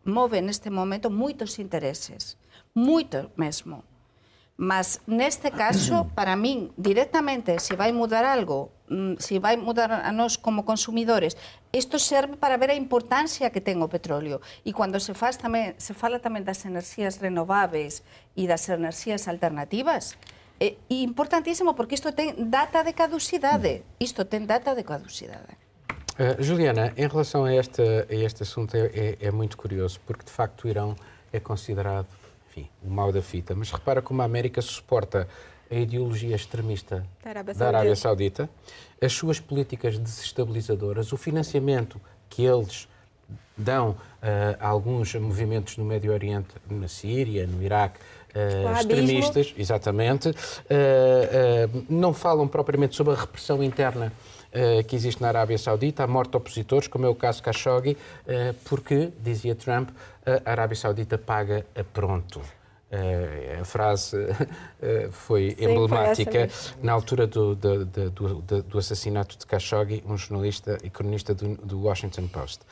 [0.04, 2.36] move neste momento moitos intereses,
[2.76, 3.80] moito mesmo.
[4.58, 10.10] Mas neste caso, para min, directamente, se vai mudar algo, mm, se vai mudar a
[10.10, 11.38] nós como consumidores,
[11.70, 14.42] isto serve para ver a importancia que ten o petróleo.
[14.66, 18.02] E cando se, faz tamén, se fala tamén das enerxías renováveis
[18.34, 20.18] e das enerxías alternativas,
[20.58, 23.86] é importantísimo porque isto ten data de caducidade.
[24.02, 25.54] Isto ten data de caducidade.
[26.18, 27.78] Uh, Juliana, em relação a este,
[28.10, 30.98] a este assunto, é, é, é, muito curioso, porque de facto o Irão
[31.30, 32.10] é considerado
[32.58, 35.28] enfim, o mal da fita, mas repara como a América suporta
[35.70, 38.48] a ideologia extremista da Arábia, da Arábia Saudita,
[39.00, 42.88] as suas políticas desestabilizadoras, o financiamento que eles
[43.56, 43.96] dão uh,
[44.58, 48.00] a alguns movimentos no Médio Oriente, na Síria, no Iraque,
[48.34, 54.12] uh, extremistas, exatamente, uh, não falam propriamente sobre a repressão interna
[54.88, 58.54] que existe na Arábia Saudita, a morte de opositores, como é o caso Khashoggi, uh,
[58.64, 59.90] porque, dizia Trump,
[60.44, 62.40] a Arábia Saudita paga a pronto.
[62.90, 69.36] Uh, a frase uh, foi Sim, emblemática foi na altura do, do, do, do, assassinato
[69.36, 72.62] de Khashoggi, um jornalista e cronista do, Washington Post.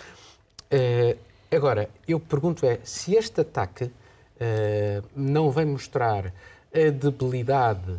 [0.72, 1.18] Uh,
[1.54, 3.90] agora, eu pergunto é se este ataque
[5.14, 6.26] não vem mostrar
[6.74, 7.98] a debilidade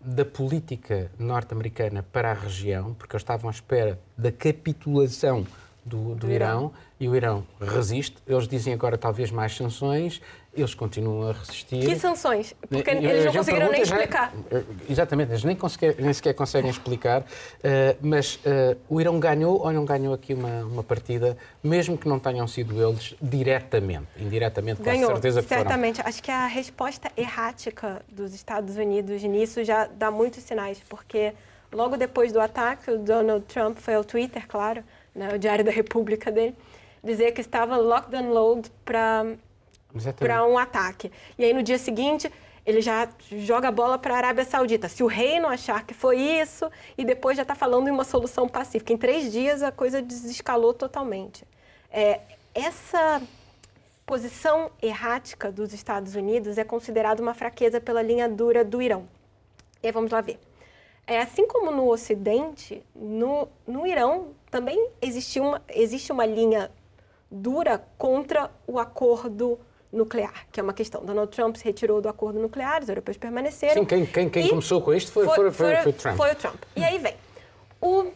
[0.00, 5.46] da política norte-americana para a região, porque eles estavam à espera da capitulação
[5.84, 6.58] do, do, do Irão.
[6.58, 8.16] Irão e o Irão resiste.
[8.26, 10.20] Eles dizem agora talvez mais sanções,
[10.56, 11.80] eles continuam a resistir.
[11.80, 12.54] Que sanções?
[12.68, 14.32] Porque e, eles não conseguiram nem explicar.
[14.50, 15.56] Já, exatamente, eles nem,
[15.98, 17.22] nem, sequer conseguem explicar.
[17.22, 22.08] Uh, mas uh, o Irão ganhou ou não ganhou aqui uma, uma partida, mesmo que
[22.08, 25.96] não tenham sido eles diretamente, indiretamente, ganhou, com certeza que certamente.
[25.96, 26.08] Foram.
[26.08, 31.32] Acho que a resposta errática dos Estados Unidos nisso já dá muitos sinais, porque
[31.72, 34.82] logo depois do ataque, o Donald Trump foi ao Twitter, claro,
[35.14, 36.54] né, o Diário da República dele,
[37.02, 38.70] dizer que estava locked and load
[40.18, 41.10] para um ataque.
[41.38, 42.30] E aí no dia seguinte
[42.66, 44.88] ele já joga a bola para a Arábia Saudita.
[44.88, 48.02] Se o rei não achar que foi isso, e depois já está falando em uma
[48.02, 48.92] solução pacífica.
[48.92, 51.44] Em três dias a coisa desescalou totalmente.
[51.90, 52.20] É,
[52.52, 53.22] essa
[54.04, 59.08] posição errática dos Estados Unidos é considerada uma fraqueza pela linha dura do Irão.
[59.82, 60.38] E aí vamos lá ver.
[61.06, 66.70] É, assim como no Ocidente, no, no Irão também existe uma, existe uma linha
[67.30, 69.58] dura contra o acordo
[69.92, 71.04] nuclear, que é uma questão.
[71.04, 73.74] Donald Trump se retirou do acordo nuclear, os europeus permaneceram.
[73.74, 76.16] Sim, quem, quem, quem começou com isto foi, foi, foi, foi, Trump.
[76.16, 76.62] Foi o Trump.
[76.74, 77.14] E aí vem.
[77.80, 78.06] O,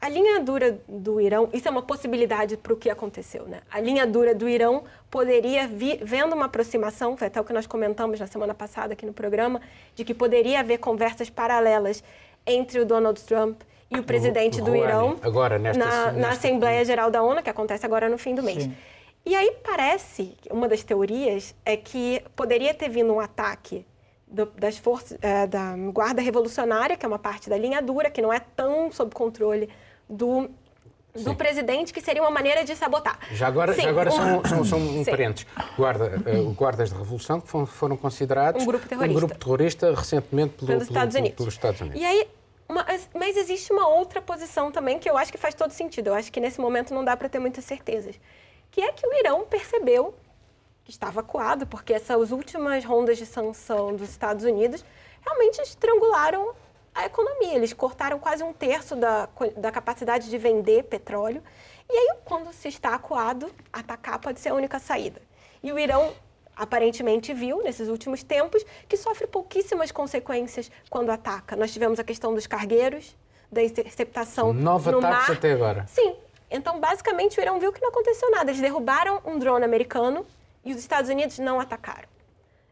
[0.00, 3.60] a linha dura do Irão, isso é uma possibilidade para o que aconteceu, né?
[3.70, 7.66] A linha dura do Irão poderia vir, vendo uma aproximação, foi até o que nós
[7.66, 9.60] comentamos na semana passada aqui no programa,
[9.94, 12.04] de que poderia haver conversas paralelas
[12.46, 16.12] entre o Donald Trump e o presidente do Irão agora, nesta, na, nesta...
[16.20, 18.64] na Assembleia Geral da ONU, que acontece agora no fim do mês.
[18.64, 18.74] Sim.
[19.26, 23.86] E aí parece, uma das teorias é que poderia ter vindo um ataque
[24.26, 28.20] do, das forças é, da Guarda Revolucionária, que é uma parte da linha dura, que
[28.20, 29.68] não é tão sob controle
[30.08, 30.50] do
[31.14, 31.34] do Sim.
[31.36, 33.20] presidente, que seria uma maneira de sabotar.
[33.30, 34.42] Já agora, Sim, já agora um...
[34.44, 35.46] são, são, são parentes.
[35.76, 39.94] Guarda, uh, guardas da Revolução que foram, foram considerados um grupo terrorista, um grupo terrorista
[39.94, 42.00] recentemente pelo, pelos, Estados pelo, pelos Estados Unidos.
[42.00, 42.26] E aí
[42.66, 46.08] mas, mas existe uma outra posição também que eu acho que faz todo sentido.
[46.08, 48.18] Eu acho que nesse momento não dá para ter muitas certezas.
[48.74, 50.16] Que é que o Irão percebeu
[50.82, 54.84] que estava acuado, porque essas últimas rondas de sanção dos Estados Unidos
[55.24, 56.52] realmente estrangularam
[56.92, 57.54] a economia.
[57.54, 61.40] Eles cortaram quase um terço da, da capacidade de vender petróleo.
[61.88, 65.22] E aí, quando se está acuado, atacar pode ser a única saída.
[65.62, 66.12] E o Irão
[66.56, 71.54] aparentemente viu, nesses últimos tempos, que sofre pouquíssimas consequências quando ataca.
[71.54, 73.16] Nós tivemos a questão dos cargueiros,
[73.52, 75.30] da interceptação Nova no mar.
[75.30, 75.86] até agora.
[75.86, 76.16] Sim.
[76.54, 78.48] Então, basicamente, o Irão viu que não aconteceu nada.
[78.48, 80.24] Eles derrubaram um drone americano
[80.64, 82.08] e os Estados Unidos não atacaram.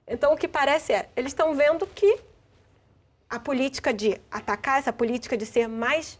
[0.06, 2.20] Então, o que parece é, eles estão vendo que
[3.28, 6.16] a política de atacar, essa política de ser mais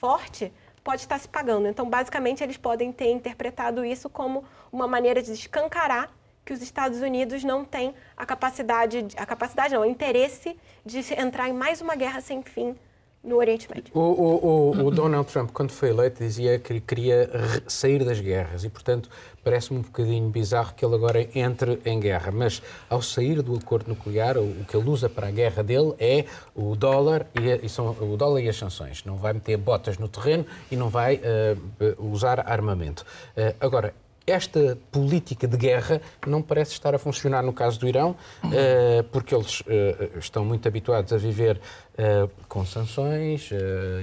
[0.00, 1.68] forte, pode estar se pagando.
[1.68, 6.10] Então, basicamente, eles podem ter interpretado isso como uma maneira de escancarar
[6.44, 11.48] que os Estados Unidos não têm a capacidade, a capacidade não, o interesse de entrar
[11.48, 12.76] em mais uma guerra sem fim
[13.22, 13.92] no Oriente Médio.
[13.94, 17.30] O, o, o, Donald Trump, quando foi eleito, dizia que ele queria
[17.68, 19.10] sair das guerras e, portanto,
[19.44, 22.32] parece-me um bocadinho bizarro que ele agora entre em guerra.
[22.32, 26.24] Mas, ao sair do acordo nuclear, o, que ele usa para a guerra dele é
[26.54, 29.04] o dólar e, e são, o dólar e as sanções.
[29.04, 33.04] Não vai meter botas no terreno e não vai uh, usar armamento.
[33.36, 33.94] Uh, agora,
[34.30, 38.16] esta política de guerra não parece estar a funcionar no caso do Irão,
[38.52, 41.60] eh, porque eles eh, estão muito habituados a viver
[41.96, 43.50] eh, com sanções,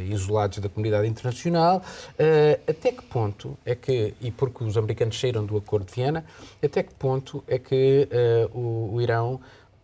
[0.09, 1.81] isolados da comunidade internacional.
[2.67, 6.25] Até que ponto é que, e porque os americanos saíram do Acordo de Viena,
[6.63, 8.07] até que ponto é que
[8.53, 9.39] o Irão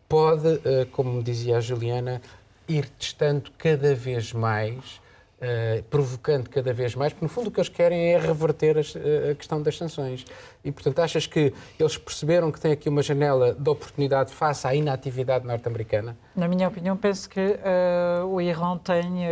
[0.08, 0.60] pode,
[0.92, 2.22] como dizia a Juliana,
[2.68, 5.02] ir testando cada vez mais
[5.44, 8.96] Uh, provocando cada vez mais, porque no fundo o que eles querem é reverter as,
[8.96, 10.26] uh, a questão das sanções.
[10.64, 14.74] E, portanto, achas que eles perceberam que tem aqui uma janela de oportunidade face à
[14.74, 16.16] inatividade norte-americana?
[16.34, 19.28] Na minha opinião, penso que uh, o Irã tem,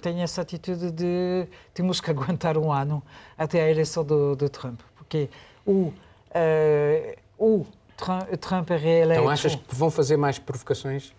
[0.00, 3.02] tem essa atitude de temos que aguentar um ano
[3.36, 5.28] até a eleição do, do Trump, porque
[5.66, 5.92] o,
[7.38, 7.66] o
[8.40, 9.20] Trump é reeleito...
[9.20, 11.12] Então achas que vão fazer mais provocações?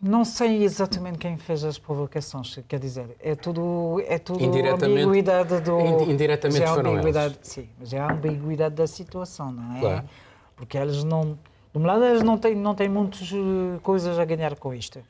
[0.00, 5.80] Não sei exatamente quem fez as provocações, quer dizer, é tudo, é tudo ambiguidade do...
[6.08, 7.48] Indiretamente é foram ambiguidade, eles.
[7.48, 9.80] Sim, mas é a ambiguidade da situação, não é?
[9.80, 10.08] Claro.
[10.54, 11.36] Porque eles não...
[11.72, 15.00] De um lado, eles não têm, não têm muitas eh, coisas a ganhar com isto.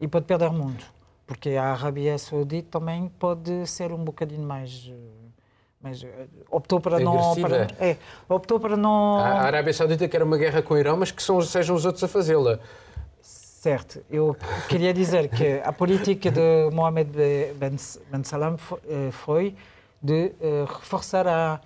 [0.00, 0.84] E pode perder muito.
[1.24, 4.90] Porque a Arábia Saudita também pode ser um bocadinho mais...
[4.90, 5.22] Eh,
[5.80, 7.96] mas eh, optou para não para, é,
[8.28, 11.40] optou para não a Arábia Saudita quer uma guerra com o Irão mas que são,
[11.42, 12.60] sejam os outros a fazê-la
[13.62, 14.36] Certo, eu
[14.68, 17.12] queria dizer que a política de Mohamed
[17.60, 18.56] Ben Salam
[18.88, 19.54] eh, foi
[20.02, 21.60] de eh, reforçar a,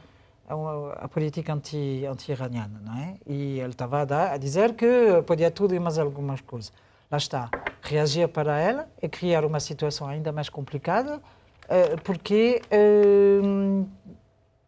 [0.46, 3.14] a, a política anti, anti-iraniana, não é?
[3.26, 6.70] E ele estava a, dizer que podia tudo e mais algumas coisas.
[7.10, 12.60] Lá está, reagir para ela e criar uma situação ainda mais complicada, uh, porque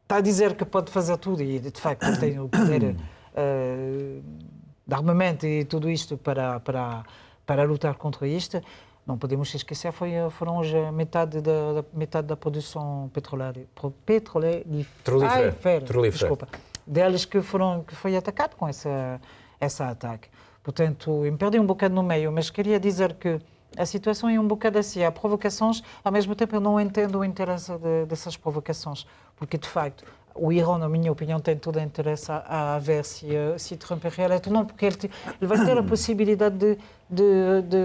[0.02, 2.96] está a dizer que pode fazer tudo e, de facto, tem o poder
[4.88, 7.04] de armamento e tudo isto para, para,
[7.44, 8.62] para lutar contra isto
[9.06, 13.60] não podemos esquecer foi foram hoje metade da, metade da produção petrolera
[14.06, 16.48] petrolífera, desculpa
[16.86, 19.20] deles que foram que foi atacado com essa
[19.60, 20.28] essa ataque.
[20.62, 23.38] Portanto me perdi um bocado no meio mas queria dizer que
[23.76, 27.24] a situação é um bocado assim há provocações ao mesmo tempo eu não entendo o
[27.24, 30.04] interesse de, dessas provocações porque de facto
[30.38, 33.26] o Irão, na minha opinião, tem todo o interesse a, a ver se,
[33.58, 36.78] se Trump é reeleito ou não, porque ele, ele, vai ter a possibilidade de,
[37.10, 37.76] de, de,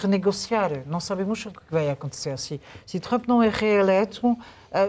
[0.00, 0.82] renegociar.
[0.86, 2.38] Não sabemos o que vai acontecer.
[2.38, 4.36] Se, se Trump não é reeleito,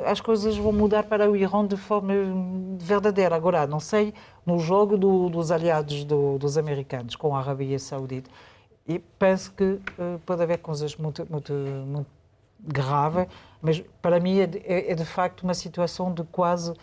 [0.05, 2.13] as coisas vão mudar para o Irão de forma
[2.79, 3.35] verdadeira.
[3.35, 4.13] Agora, não sei,
[4.45, 8.29] no jogo do, dos aliados do, dos americanos com a Arábia Saudita,
[8.87, 12.07] e penso que uh, pode haver coisas muito, muito, muito
[12.59, 13.27] graves,
[13.61, 16.73] mas para mim é, é, é de facto uma situação de quase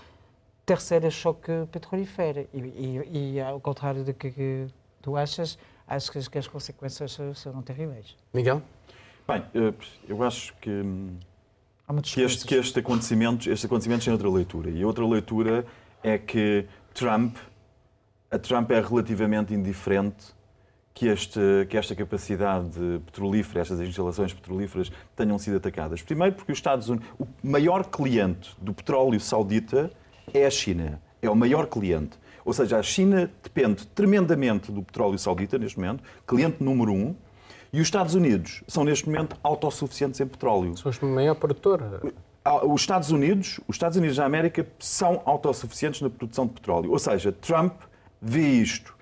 [0.69, 2.47] terceiro choque petrolífero.
[2.53, 4.67] E, e, e, ao contrário do que, que
[5.01, 8.15] tu achas, acho que, que as consequências serão terríveis.
[8.35, 8.61] Miguel?
[9.27, 9.43] Bem,
[10.07, 10.83] eu acho que,
[12.03, 14.71] que, este, que este acontecimento, estes acontecimentos têm outra leitura.
[14.71, 15.65] E a outra leitura
[16.03, 17.37] é que Trump,
[18.31, 20.35] a Trump é relativamente indiferente
[20.93, 26.03] que, este, que esta capacidade petrolífera, estas instalações petrolíferas tenham sido atacadas.
[26.03, 29.91] Primeiro porque os Estados Unidos, o maior cliente do petróleo saudita
[30.35, 31.01] é a China.
[31.21, 32.19] É o maior cliente.
[32.45, 37.15] Ou seja, a China depende tremendamente do petróleo saudita neste momento, cliente número um,
[37.73, 40.75] e os Estados Unidos são neste momento autossuficientes em petróleo.
[40.77, 42.13] São o maior produtor.
[42.45, 46.91] Ah, os Estados Unidos, os Estados Unidos da América são autossuficientes na produção de petróleo.
[46.91, 47.75] Ou seja, Trump
[48.23, 48.97] vê isto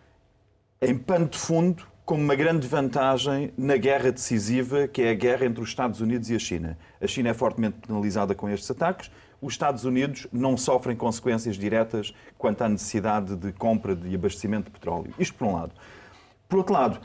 [0.83, 5.47] em pano de fundo como uma grande vantagem na guerra decisiva, que é a guerra
[5.47, 6.79] entre os Estados Unidos e a China.
[7.01, 12.14] A China é fortemente penalizada com estes ataques os Estados Unidos não sofrem consequências diretas
[12.38, 15.12] quanto à necessidade de compra e abastecimento de petróleo.
[15.18, 15.72] Isto por um lado.
[16.49, 17.01] Por outro lado,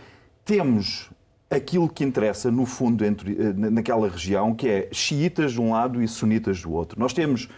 [0.45, 1.09] temos
[1.49, 6.01] aquilo que interessa, no fundo, entre, eh, naquela região, que é xiitas de um lado
[6.01, 6.99] e sunitas do outro.
[6.99, 7.49] Nós temos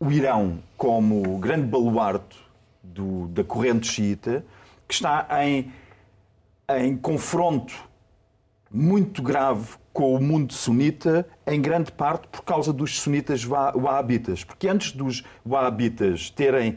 [0.00, 2.38] o Irão como grande baluarte
[2.82, 4.44] do, da corrente xiita,
[4.88, 5.70] que está em,
[6.68, 7.74] em confronto
[8.74, 14.42] muito grave com o mundo sunita, em grande parte por causa dos sunitas wahhabitas.
[14.42, 16.76] Porque antes dos wahhabitas terem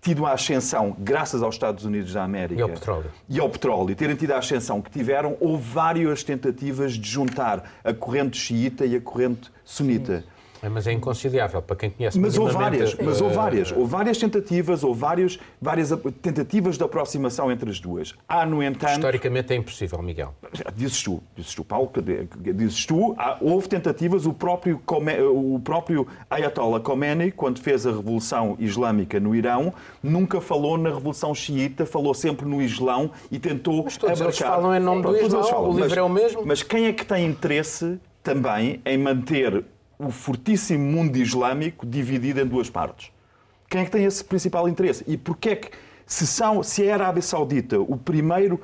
[0.00, 2.60] tido a ascensão, graças aos Estados Unidos da América.
[2.60, 3.10] E ao petróleo.
[3.28, 7.92] E ao petróleo, terem tido a ascensão que tiveram, houve várias tentativas de juntar a
[7.92, 10.20] corrente xiita e a corrente sunita.
[10.20, 10.35] Sim.
[10.66, 14.18] É, mas é inconciliável para quem conhece mas houve várias, mas houve várias, houve várias
[14.18, 18.14] tentativas, houve vários, várias tentativas de aproximação entre as duas.
[18.28, 18.94] Há, no entanto...
[18.94, 20.34] Historicamente é impossível, Miguel.
[20.74, 21.88] Dizes tu, dizes tu, Paulo,
[22.52, 24.82] dizes tu, há, houve tentativas, o próprio,
[25.32, 31.32] o próprio Ayatollah Khomeini, quando fez a Revolução Islâmica no Irão, nunca falou na Revolução
[31.32, 34.48] Xiita, falou sempre no Islão e tentou mas todos abarcar...
[34.48, 36.42] falam em nome do Islão, o livro mas, é o mesmo.
[36.44, 39.64] Mas quem é que tem interesse também em manter
[39.98, 43.10] o fortíssimo mundo islâmico dividido em duas partes.
[43.68, 45.04] Quem é que tem esse principal interesse?
[45.06, 45.70] E porquê é que,
[46.06, 48.60] se, são, se é a Arábia Saudita o primeiro,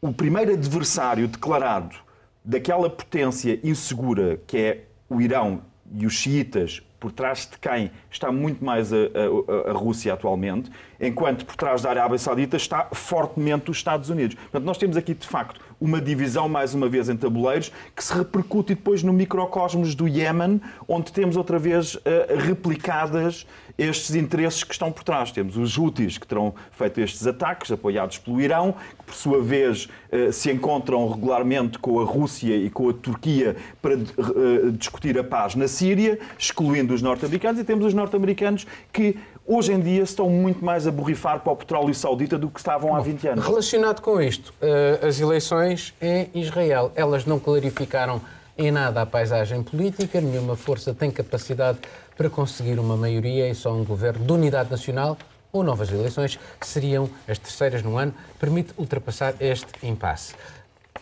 [0.00, 1.96] o primeiro adversário declarado
[2.44, 8.32] daquela potência insegura que é o Irão e os xiitas, por trás de quem está
[8.32, 13.70] muito mais a, a, a, Rússia atualmente, enquanto por trás da Arábia Saudita está fortemente
[13.70, 14.34] os Estados Unidos.
[14.34, 18.14] Portanto, nós temos aqui, de facto, uma divisão, mais uma vez, em tabuleiros, que se
[18.14, 22.00] repercute depois no microcosmos do Iémen, onde temos outra vez uh,
[22.38, 23.46] replicadas
[23.78, 25.30] estes interesses que estão por trás.
[25.30, 29.84] Temos os Houthis, que terão feito estes ataques, apoiados pelo Irão, que, por sua vez,
[29.84, 35.24] uh, se encontram regularmente com a Rússia e com a Turquia para uh, discutir a
[35.24, 40.28] paz na Síria, excluindo os norte-americanos, e temos os norte-americanos que hoje em dia estão
[40.28, 43.46] muito mais a borrifar para o petróleo saudita do que estavam há 20 anos.
[43.46, 48.20] Relacionado com isto, eh, as eleições em Israel, elas não clarificaram
[48.58, 51.78] em nada a paisagem política, nenhuma força tem capacidade
[52.16, 55.16] para conseguir uma maioria e só um governo de unidade nacional
[55.52, 60.34] ou novas eleições, seriam as terceiras no ano, permite ultrapassar este impasse.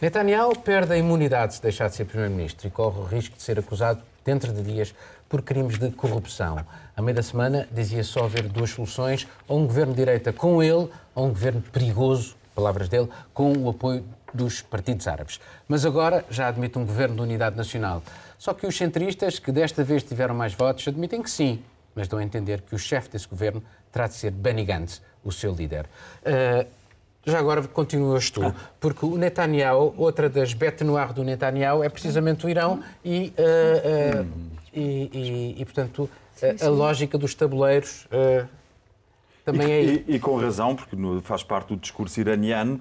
[0.00, 3.58] Netanyahu perde a imunidade se deixar de ser Primeiro-Ministro e corre o risco de ser
[3.58, 4.94] acusado dentro de dias
[5.28, 6.64] por crimes de corrupção.
[6.96, 10.62] A meio da semana dizia só haver duas soluções, ou um governo de direita com
[10.62, 15.40] ele, ou um governo perigoso, palavras dele, com o apoio dos partidos árabes.
[15.68, 18.02] Mas agora já admite um governo de unidade nacional.
[18.38, 21.62] Só que os centristas, que desta vez tiveram mais votos, admitem que sim,
[21.94, 23.62] mas dão a entender que o chefe desse governo
[23.92, 25.86] terá de ser Benny Gantz, o seu líder.
[26.22, 26.66] Uh,
[27.24, 32.44] já agora continuas tu, porque o Netanyahu, outra das bete noir do Netanyahu é precisamente
[32.44, 34.26] o Irão e, uh, uh,
[34.74, 36.64] e, e, e, portanto, sim, sim.
[36.64, 38.06] a lógica dos tabuleiros
[39.44, 40.04] também e, é aí.
[40.08, 42.80] E, com razão, porque faz parte do discurso iraniano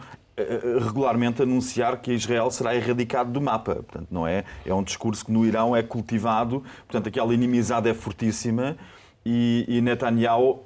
[0.86, 3.76] regularmente anunciar que Israel será erradicado do mapa.
[3.76, 4.44] Portanto, não é?
[4.66, 8.76] É um discurso que no Irão é cultivado, portanto, aquela inimizade é fortíssima
[9.24, 10.64] e, e Netanyahu,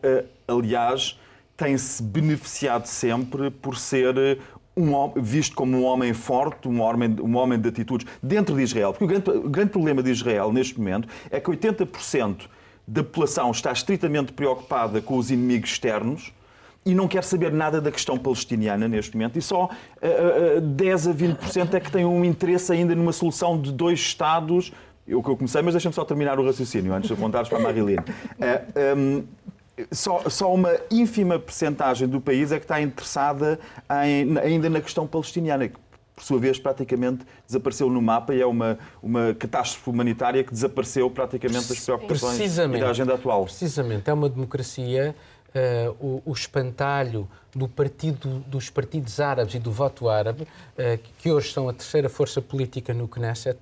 [0.47, 1.19] aliás,
[1.57, 4.37] tem-se beneficiado sempre por ser eh,
[4.77, 8.93] um, visto como um homem forte, um homem, um homem de atitudes dentro de Israel.
[8.93, 12.47] Porque o grande, o grande problema de Israel neste momento é que 80%
[12.87, 16.31] da população está estritamente preocupada com os inimigos externos
[16.85, 21.07] e não quer saber nada da questão palestiniana neste momento, e só uh, uh, 10
[21.07, 24.71] a 20% é que têm um interesse ainda numa solução de dois Estados.
[25.05, 27.61] Eu que eu comecei, mas deixa-me só terminar o raciocínio antes de apontares para a
[27.61, 27.99] Marilene.
[27.99, 29.23] Uh, um,
[29.91, 33.59] só, só uma ínfima percentagem do país é que está interessada
[34.05, 35.77] em, ainda na questão palestiniana, que
[36.15, 41.09] por sua vez praticamente desapareceu no mapa e é uma, uma catástrofe humanitária que desapareceu
[41.11, 43.43] praticamente das preocupações e da agenda atual.
[43.43, 45.15] Precisamente, é uma democracia
[45.47, 51.31] Uh, o, o, espantalho do partido, dos partidos árabes e do voto árabe, uh, que
[51.31, 53.57] hoje são a terceira força política no Knesset,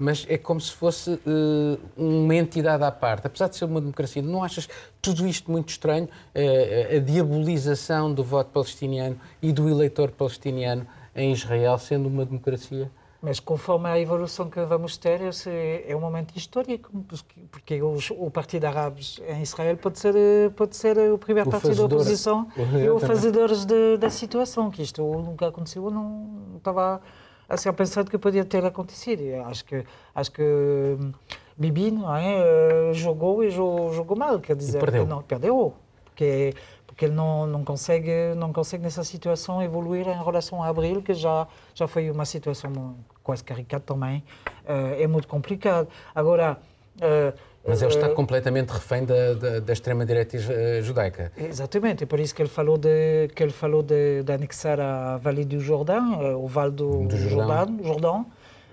[0.00, 3.26] mas é como se fosse uh, uma entidade à parte.
[3.26, 4.66] Apesar de ser uma democracia, não achas
[5.02, 6.08] tudo isto muito estranho?
[6.34, 12.90] Uh, a diabolização do voto palestiniano e do eleitor palestiniano em Israel sendo uma democracia?
[13.22, 15.50] Mas conforme a evolução que vamos ter, esse
[15.86, 16.90] é um momento histórico,
[17.50, 20.14] porque os, o Partido Árabes em Israel pode ser,
[20.56, 22.48] pode ser o primeiro o partido da oposição
[22.82, 23.50] e o fazedor
[23.98, 27.02] da situação, que isto nunca aconteceu, não estava
[27.50, 29.22] a pensar que podia ter acontecido.
[29.46, 29.84] acho que,
[30.14, 31.12] acho que hum,
[31.56, 35.06] Bibi não é, jogou e jogou, jogou mal, quer dizer, perdeu.
[35.06, 35.74] Não, perdeu,
[36.04, 36.54] porque
[36.86, 41.14] porque ele não, não consegue não consegue nessa situação evoluir em relação a Abril, que
[41.14, 44.22] já já foi uma situação quase caricata também,
[44.64, 45.88] uh, é muito complicado.
[46.14, 46.58] Agora
[46.96, 50.38] uh, mas ele está eh, completamente refém da, da, da extrema-direita
[50.82, 51.30] judaica.
[51.36, 55.18] Exatamente, é por isso que ele falou de, que ele falou de, de anexar a
[55.18, 57.78] Vale do Jordão, eh, o Vale do, do Jordão.
[57.82, 58.26] Jordão.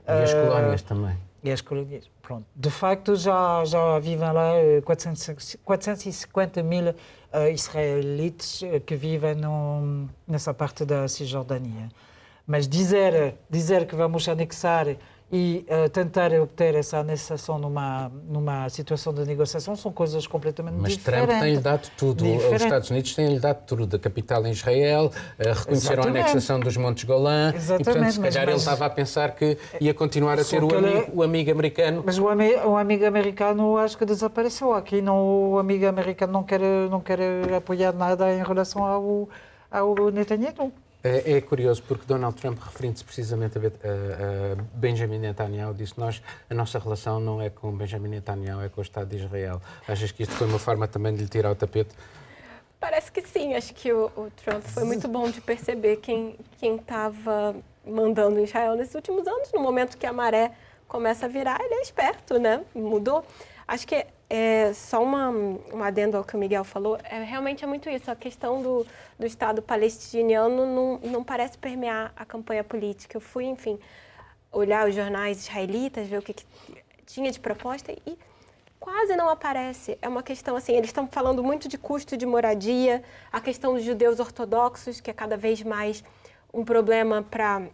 [0.07, 1.17] E as colónias também.
[1.43, 2.45] E as colónias, pronto.
[2.55, 6.95] De facto, já, já vivem lá 400, 450 mil
[7.53, 11.89] israelitas que vivem no, nessa parte da Cisjordânia.
[12.47, 14.87] Mas dizer, dizer que vamos anexar
[15.29, 20.93] e uh, tentar obter essa anexação numa, numa situação de negociação são coisas completamente Mas
[20.93, 21.27] diferentes.
[21.27, 22.23] Mas Trump tem-lhe dado tudo.
[22.23, 22.55] Diferente.
[22.55, 23.85] Os Estados Unidos têm-lhe dado tudo.
[23.87, 26.17] Da capital em Israel, uh, reconheceram Exatamente.
[26.17, 27.51] a anexação dos Montes Golã.
[27.53, 27.81] Exatamente.
[27.81, 30.73] E, portanto, se calhar mas, ele estava a pensar que ia continuar a ser o
[30.73, 32.03] amigo, o amigo, americano.
[32.05, 34.73] Mas o, ami o amigo americano acho que desapareceu.
[34.73, 37.19] Aqui não, o amigo americano não quer, não quer
[37.57, 39.27] apoiar nada em relação ao,
[39.69, 40.71] ao Netanyahu.
[41.07, 46.21] É, é, curioso porque Donald Trump, referindo-se precisamente a, a, a, Benjamin Netanyahu, disse nós
[46.49, 49.61] a nossa relação não é com Benjamin Netanyahu, é com o Estado de Israel.
[49.87, 51.95] Achas que isto foi uma forma também de lhe tirar o tapete?
[52.79, 53.53] Parece que sim.
[53.53, 57.55] Acho que o, o Trump foi muito bom de perceber quem estava
[57.85, 59.51] mandando Israel nesses últimos anos.
[59.53, 60.51] No momento que a maré
[60.87, 62.63] começa a virar, ele é esperto, né?
[62.75, 63.25] Mudou.
[63.67, 67.67] Acho que é, só uma, um adendo ao que o Miguel falou, é, realmente é
[67.67, 68.11] muito isso.
[68.11, 68.85] A questão do,
[69.17, 73.15] do Estado palestiniano não, não parece permear a campanha política.
[73.15, 73.79] Eu fui, enfim,
[74.51, 76.45] olhar os jornais israelitas, ver o que, que
[77.05, 78.17] tinha de proposta e
[78.79, 79.97] quase não aparece.
[80.01, 83.83] É uma questão assim, eles estão falando muito de custo de moradia, a questão dos
[83.83, 86.03] judeus ortodoxos, que é cada vez mais
[86.53, 87.65] um problema para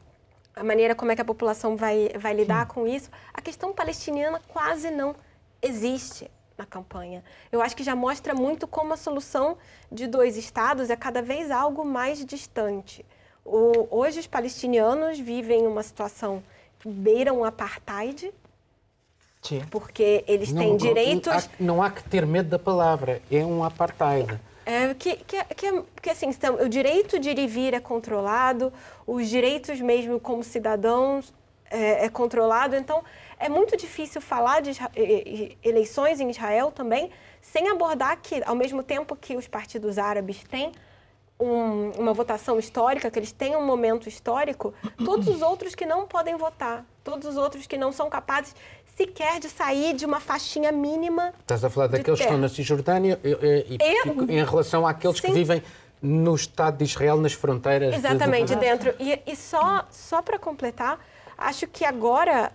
[0.56, 3.10] a maneira como é que a população vai, vai lidar com isso.
[3.34, 5.16] A questão palestiniana quase não
[5.64, 7.24] existe na campanha.
[7.51, 9.58] Eu acho que já mostra muito como a solução
[9.91, 13.06] de dois estados é cada vez algo mais distante.
[13.45, 16.43] O, hoje os palestinianos vivem uma situação
[16.80, 18.34] que beira um apartheid,
[19.41, 19.62] Sim.
[19.70, 21.34] porque eles não, têm direitos...
[21.34, 24.39] Há, não há que ter medo da palavra, é um apartheid.
[24.66, 28.72] É, que, que, que, que assim, então, o direito de ir e vir é controlado,
[29.06, 31.34] os direitos mesmo como cidadãos
[31.70, 33.04] é, é controlado, então
[33.43, 34.71] é muito difícil falar de
[35.61, 40.71] eleições em Israel também sem abordar que, ao mesmo tempo que os partidos árabes têm
[41.37, 44.73] um, uma votação histórica, que eles têm um momento histórico,
[45.03, 48.55] todos os outros que não podem votar, todos os outros que não são capazes
[48.95, 51.33] sequer de sair de uma faixinha mínima.
[51.41, 55.27] Estás a falar daqueles que estão na Cisjordânia e, e, e, em relação àqueles Sim.
[55.27, 55.61] que vivem
[56.01, 57.93] no Estado de Israel, nas fronteiras.
[57.93, 58.59] Exatamente, de, de...
[58.61, 58.95] dentro.
[58.99, 60.97] E, e só, só para completar,
[61.37, 62.51] acho que agora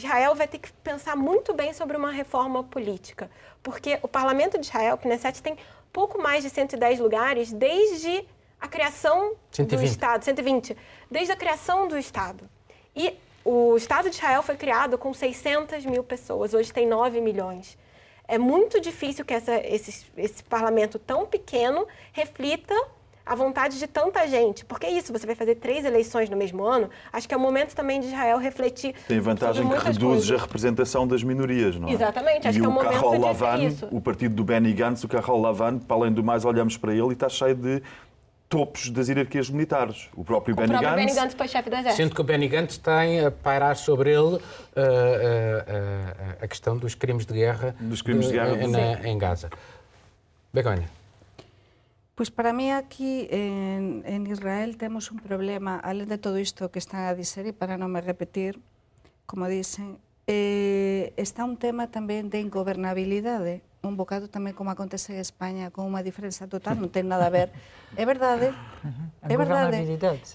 [0.00, 3.30] Israel vai ter que pensar muito bem sobre uma reforma política,
[3.62, 5.56] porque o parlamento de Israel, Knesset, tem
[5.92, 8.24] pouco mais de 110 lugares desde
[8.60, 9.80] a criação 120.
[9.80, 10.76] do Estado, 120,
[11.10, 12.48] desde a criação do Estado.
[12.94, 17.78] E o Estado de Israel foi criado com 600 mil pessoas, hoje tem 9 milhões.
[18.28, 22.74] É muito difícil que essa, esse, esse parlamento tão pequeno reflita
[23.30, 24.64] a vontade de tanta gente.
[24.64, 27.40] Porque é isso, você vai fazer três eleições no mesmo ano, acho que é o
[27.40, 28.92] momento também de Israel refletir.
[29.06, 30.30] Tem vantagem que coisas.
[30.32, 31.92] a representação das minorias, não é?
[31.92, 33.88] Exatamente, acho e que é o o momento Carol de Lavan, isso.
[33.92, 37.06] o partido do Benny Gantz, o Carol Lavan, para além do mais, olhamos para ele
[37.10, 37.80] e está cheio de
[38.48, 40.08] topos das hierarquias militares.
[40.16, 41.96] O próprio O Benny próprio Benny Gantz, Gantz foi chefe do exército.
[42.02, 46.76] Sendo que o Benny Gantz tem a pairar sobre ele uh, uh, uh, a questão
[46.76, 49.48] dos crimes de guerra, Dos crimes de guerra, na- em Gaza.
[50.52, 50.98] Begonha.
[52.14, 56.78] Pois para mí aquí en, en Israel temos un problema, além de todo isto que
[56.78, 58.60] están a dizer, e para non me repetir,
[59.24, 59.96] como dicen,
[60.28, 63.70] eh, está un tema tamén de ingobernabilidade, ¿eh?
[63.82, 67.32] un bocado tamén como acontece en España, con unha diferenza total, non ten nada a
[67.32, 67.48] ver.
[67.96, 68.52] É verdade,
[69.24, 69.80] é verdade.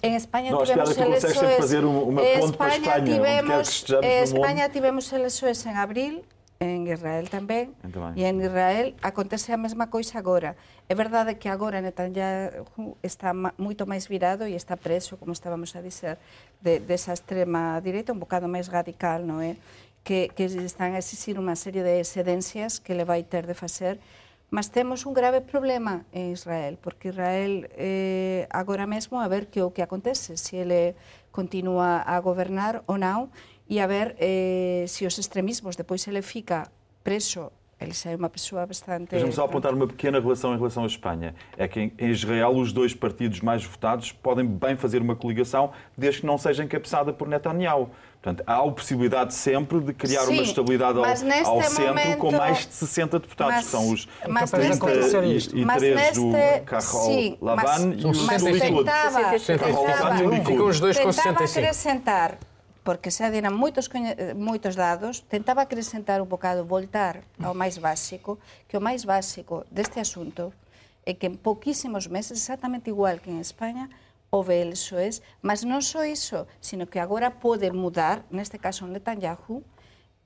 [0.02, 1.54] En España Nós, tivemos eleições...
[1.54, 3.66] fazer uma, uma España, España tivemos,
[4.02, 6.26] España tivemos eleições en abril,
[6.60, 7.76] en Israel tamén,
[8.16, 10.56] e en Israel acontece a mesma coisa agora.
[10.88, 15.84] É verdade que agora Netanyahu está moito máis virado e está preso, como estábamos a
[15.84, 16.16] dizer,
[16.64, 19.60] de, desa extrema direita, un bocado máis radical, non é?
[20.06, 24.00] Que, que están a exigir unha serie de excedencias que le vai ter de facer
[24.48, 29.62] Mas temos un grave problema en Israel, porque Israel eh, agora mesmo a ver que
[29.62, 30.94] o que acontece, se ele
[31.32, 33.34] continúa a gobernar ou non,
[33.68, 36.70] e a ver eh, se os extremismos depois ele fica
[37.02, 37.50] preso,
[37.80, 39.10] ele é uma pessoa bastante...
[39.10, 41.34] Deixa-me só apontar uma pequena relação em relação à Espanha.
[41.58, 46.20] É que em Israel os dois partidos mais votados podem bem fazer uma coligação desde
[46.22, 47.90] que não seja encabeçada por Netanyahu.
[48.22, 51.16] Portanto, há a possibilidade sempre de criar Sim, uma estabilidade ao, ao
[51.62, 55.60] centro momento- com mais de 60 deputados, Mas- que são os mas 30 neste- e,
[55.60, 58.64] e Mas 3 do neste- Carol sim, Lavan e São os mas 65.
[58.64, 58.84] Likud.
[58.84, 60.46] tentava, Carol Lavan e o Likud.
[60.50, 61.58] Ficam os dois com tentaba 65.
[61.60, 62.38] acrescentar,
[62.86, 63.90] porque xa deran moitos,
[64.38, 68.38] moitos dados, tentaba acrescentar un bocado, voltar ao máis básico,
[68.70, 70.54] que o máis básico deste asunto
[71.02, 73.90] é que en pouquísimos meses, exactamente igual que en España,
[74.30, 79.66] houve eleições, mas non só iso, sino que agora pode mudar, neste caso Netanyahu,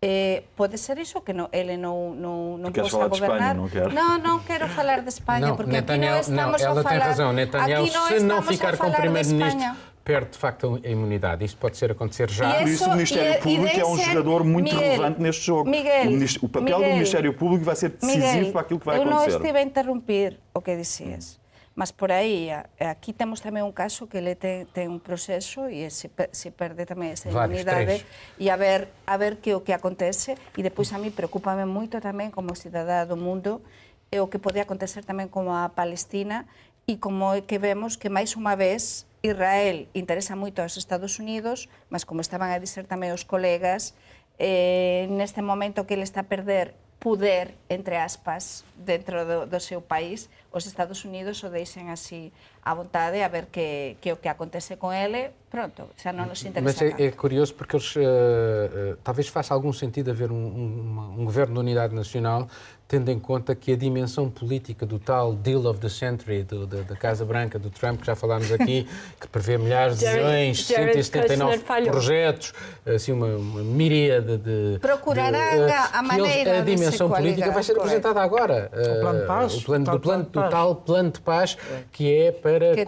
[0.02, 3.52] Eh, pode ser iso que no, ele non, non, non possa gobernar.
[3.52, 3.92] não queres?
[3.92, 6.88] non, non quero falar de Espanha, Não, porque aqui non Netanyahu, estamos ela a falar...
[6.88, 7.28] tem razão.
[7.36, 9.76] Netanyahu, aqui se não estamos a ficar de primeiro-ministro.
[10.10, 11.44] Perde de facto a imunidade.
[11.44, 12.56] Isto pode ser acontecer já.
[12.56, 15.20] E Por isso o Ministério e- e Público é um ser- jogador muito Miguel, relevante
[15.22, 15.70] neste jogo.
[15.70, 18.86] Miguel, o, o papel do Miguel, Ministério Público vai ser decisivo Miguel, para aquilo que
[18.86, 19.30] vai eu acontecer.
[19.30, 21.38] não estive a interromper o que dicias,
[21.76, 25.68] mas por aí, a- aqui temos também um caso que ele tem, tem um processo
[25.68, 28.06] e se, se perde também essa Vários, imunidade três.
[28.38, 32.00] e a ver, a ver que o que acontece e depois a mim preocupa-me muito
[32.00, 33.62] também como cidadã do mundo
[34.10, 36.44] é o que pode acontecer também com a Palestina
[36.88, 41.68] e como é que vemos que máis unha vez Israel interesa moito aos Estados Unidos,
[41.92, 43.92] mas como estaban a dizer tamén os colegas,
[44.40, 49.80] eh, neste momento que ele está a perder poder, entre aspas, dentro do, do seu
[49.80, 52.28] país, os Estados Unidos o deixen así
[52.60, 56.44] à vontade a ver que, que o que acontece con ele, pronto, xa non nos
[56.44, 57.00] interesa Mas é, tanto.
[57.00, 61.56] é curioso porque eles eh, eh, talvez faça algum sentido haver um, um- um governo
[61.56, 62.48] de unidade nacional,
[62.90, 66.78] tendo em conta que a dimensão política do tal deal of the century do- da,
[66.82, 68.84] da Casa Branca, do Trump, que já falámos aqui,
[69.20, 71.90] que prevê milhares de Jared 179 Kushner falhou.
[71.92, 72.52] projetos,
[72.84, 74.80] assim uma, uma miríade de.
[74.80, 78.68] Procurarão de, eh, a- a que eles- maneira A dimensão política vai ser apresentada agora.
[78.74, 81.56] O plano de paz, O plano, do, plano, do tal plano de paz
[81.92, 82.86] que é para Que te-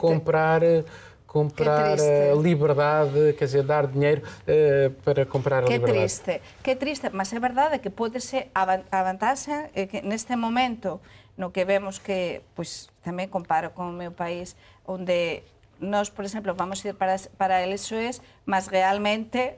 [1.33, 1.97] comprar.
[1.97, 2.31] Comprar triste.
[2.31, 6.05] a liberdade, quer dizer, dar dinheiro eh, para comprar a Que liberdade.
[6.05, 10.37] triste, que triste, mas é verdade que pode ser a a vantaxe é que neste
[10.37, 11.01] momento
[11.41, 14.53] no que vemos que, pois tamén comparo con o meu país,
[14.85, 15.41] onde
[15.81, 19.57] nós, por exemplo, vamos ir para, para eleições, mas realmente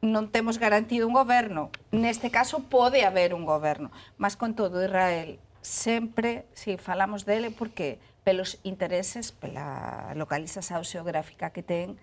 [0.00, 1.68] non temos garantido un goberno.
[1.92, 8.00] Neste caso pode haber un goberno, mas con todo Israel sempre, si falamos dele, porque
[8.24, 11.96] pelos intereses, pela localización xeográfica que ten,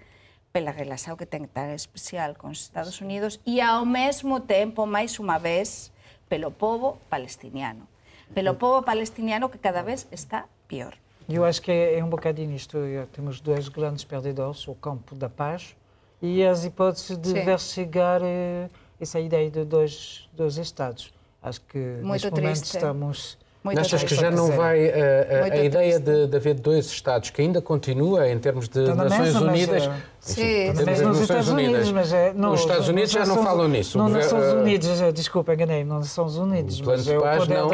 [0.51, 5.22] pela relación que ten tan especial con os Estados Unidos e ao mesmo tempo, máis
[5.22, 5.93] unha vez,
[6.26, 7.86] pelo povo palestiniano.
[8.34, 10.97] Pelo povo palestiniano que cada vez está pior.
[11.30, 12.78] Eu acho que é, é um bocadinho isto.
[12.80, 15.76] é, Temos dois grandes perdedores, o campo da paz
[16.22, 17.39] e as hipóteses de Sim.
[17.39, 21.13] investigar eh, essa ideia de dois, dois Estados.
[21.41, 22.76] Acho que Muito neste momento triste.
[22.76, 23.38] estamos...
[23.68, 26.86] Muito Achas que já não vai eh, a, Muito a ideia de, de haver dois
[26.88, 29.91] Estados, que ainda continua em termos de Está Nações mas, Unidas, eh,
[30.22, 31.91] Sim, temos Mas as nos Nações Estados Unidos, Unidas.
[31.91, 33.97] mas é, não, Os Estados Unidos já não falam nisso.
[33.97, 36.80] Não, Nações eh, Unidos, eh, desculpa, enganei, não nas Nações Unidas.
[36.80, 37.68] O plano mas de é o paz poder não,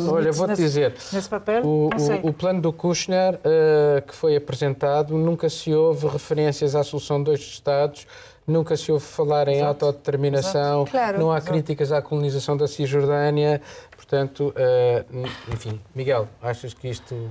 [0.00, 4.14] não- olha, vou-te nesse- dizer, Nesse papel, O, o- o plano do Kushner eh, que
[4.14, 8.06] foi apresentado, nunca se houve referências à solução de dois Estados,
[8.46, 10.90] nunca se ouve falar em autodeterminação, Exato.
[10.90, 11.18] Claro.
[11.18, 11.52] não há Exato.
[11.52, 13.60] críticas à colonização da Cisjordânia.
[13.96, 15.04] Portanto, eh,
[15.52, 17.30] enfim, Miguel, achas que isto,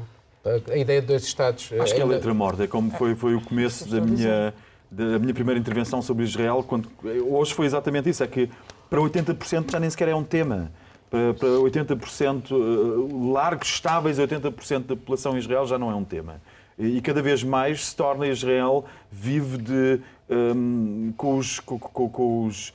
[0.72, 1.70] a ideia de dois Estados...
[1.72, 4.54] eh, Acho que é letra morta, é como foi, foi o começo da minha,
[4.90, 6.64] da minha primeira intervenção sobre Israel.
[6.66, 6.90] Quando,
[7.30, 8.50] hoje foi exatamente isso, é que
[8.90, 10.72] para 80% já nem sequer é um tema.
[11.10, 16.04] Para, para 80%, eh, largos, estáveis, 80% da população em Israel já não é um
[16.06, 16.40] tema.
[16.78, 20.00] E e cada vez mais se torna Israel vive de
[20.30, 22.74] hum, com os, com, com- com os,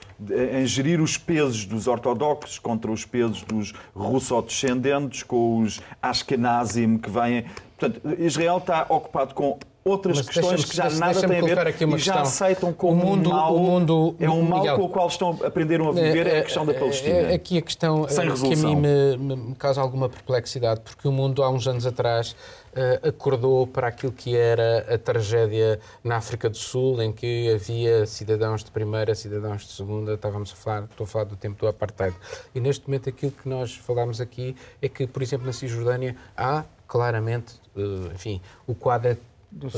[0.52, 7.10] em gerir os pesos dos ortodoxos contra os pesos dos russodescendentes, com os ashkenazim que
[7.10, 7.44] vêm.
[7.78, 11.84] Portanto, Israel está ocupado com outras Mas questões que já nada têm a ver aqui
[11.84, 12.22] uma e já questão.
[12.22, 13.54] aceitam como O mundo- um mal.
[13.54, 14.76] o mundo- é um mal Miguel.
[14.78, 17.14] com o qual estão, aprenderam a viver, é a questão da Palestina.
[17.14, 21.06] É, aqui a questão Sem eh, que a mim me, me- causa alguma perplexidade, porque
[21.06, 22.34] o mundo há uns anos atrás
[22.74, 28.06] eh, acordou para aquilo que era a tragédia na África do Sul, em que havia
[28.06, 31.68] cidadãos de primeira, cidadãos de segunda, estávamos a falar, estou a falar do tempo do
[31.68, 32.16] apartheid.
[32.54, 36.64] E neste momento aquilo que nós falámos aqui é que, por exemplo, na Cisjordânia há
[36.88, 37.80] claramente, eh,
[38.14, 39.16] enfim, o quadro é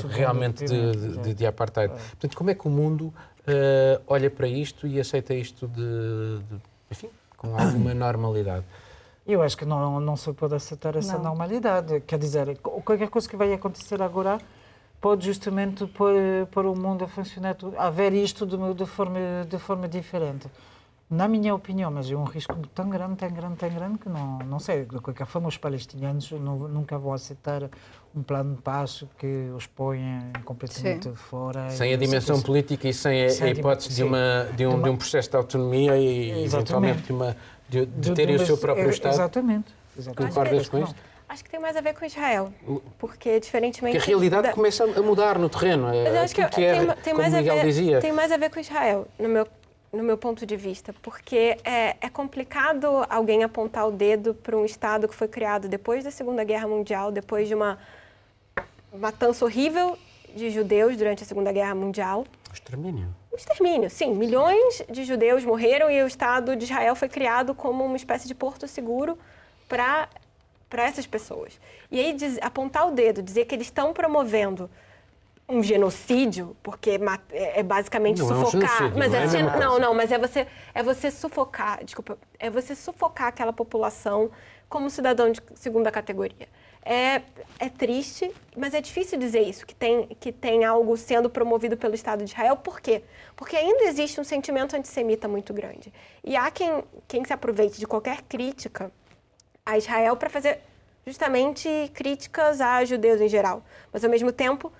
[0.08, 1.92] realmente de, de, de, de apartheid.
[1.92, 3.12] Portanto, como é que o mundo
[3.46, 6.60] eh, olha para isto e aceita isto de, de-
[6.90, 8.64] enfim, com alguma normalidade?
[9.26, 11.24] Eu acho que não, não se pode aceitar essa Não.
[11.24, 12.00] normalidade.
[12.00, 14.38] Quer dizer, qualquer coisa que vai acontecer agora
[15.00, 16.14] pode justamente pôr,
[16.52, 19.18] pôr o mundo a funcionar, a ver isto de, de, forma,
[19.48, 20.48] de forma diferente.
[21.10, 24.38] Na minha opinião, mas é um risco tão grande, tão grande, tão grande que não,
[24.40, 24.84] não sei.
[24.84, 27.68] De qualquer forma, os palestinianos não, nunca vão aceitar
[28.16, 31.14] um plano de paz que os ponha completamente Sim.
[31.14, 31.68] fora.
[31.68, 34.88] Sem a dimensão política e sem a, Sem a hipótese de, uma, de, um, de
[34.88, 36.46] um processo de autonomia e, Exatamente.
[36.46, 37.36] eventualmente, de, uma,
[37.68, 39.14] de, de terem de- o seu próprio é, Estado.
[39.14, 39.74] Exatamente.
[39.96, 40.34] exatamente.
[40.34, 40.96] Concordas Acho com isto?
[41.28, 42.52] Acho que tem mais a ver com Israel,
[42.98, 43.98] porque diferentemente...
[43.98, 45.88] Porque a realidade da- começa a mudar no terreno.
[45.88, 46.48] Mas eu acho que, é,
[47.02, 48.00] tem, mais a ver, dizia.
[48.00, 49.46] tem mais a ver com Israel, no meu,
[49.92, 54.64] no meu ponto de vista, porque é, é complicado alguém apontar o dedo para um
[54.64, 57.76] Estado que foi criado depois da Segunda Guerra Mundial, depois de uma
[58.92, 59.98] matança horrível
[60.34, 62.26] de judeus durante a Segunda Guerra Mundial.
[62.52, 63.08] Extermínio.
[63.32, 64.14] Um extermínio, sim.
[64.14, 68.34] Milhões de judeus morreram e o Estado de Israel foi criado como uma espécie de
[68.34, 69.18] porto seguro
[69.68, 70.08] para
[70.72, 71.58] essas pessoas.
[71.90, 74.70] E aí diz- apontar o dedo, dizer que eles estão promovendo
[75.48, 76.90] um genocídio, porque
[77.32, 78.96] é é basicamente Não é um sufocar.
[78.96, 82.74] mas não é é não, não, mas é você é você sufocar, desculpa, é você
[82.74, 84.30] sufocar aquela população
[84.68, 86.48] como cidadão de segunda categoria.
[86.88, 87.20] É,
[87.58, 91.96] é triste, mas é difícil dizer isso, que tem, que tem algo sendo promovido pelo
[91.96, 92.56] Estado de Israel.
[92.56, 93.02] Por quê?
[93.34, 95.92] Porque ainda existe um sentimento antissemita muito grande.
[96.22, 98.92] E há quem, quem se aproveite de qualquer crítica
[99.64, 100.60] a Israel para fazer
[101.04, 103.64] justamente críticas a judeus em geral.
[103.92, 104.72] Mas, ao mesmo tempo,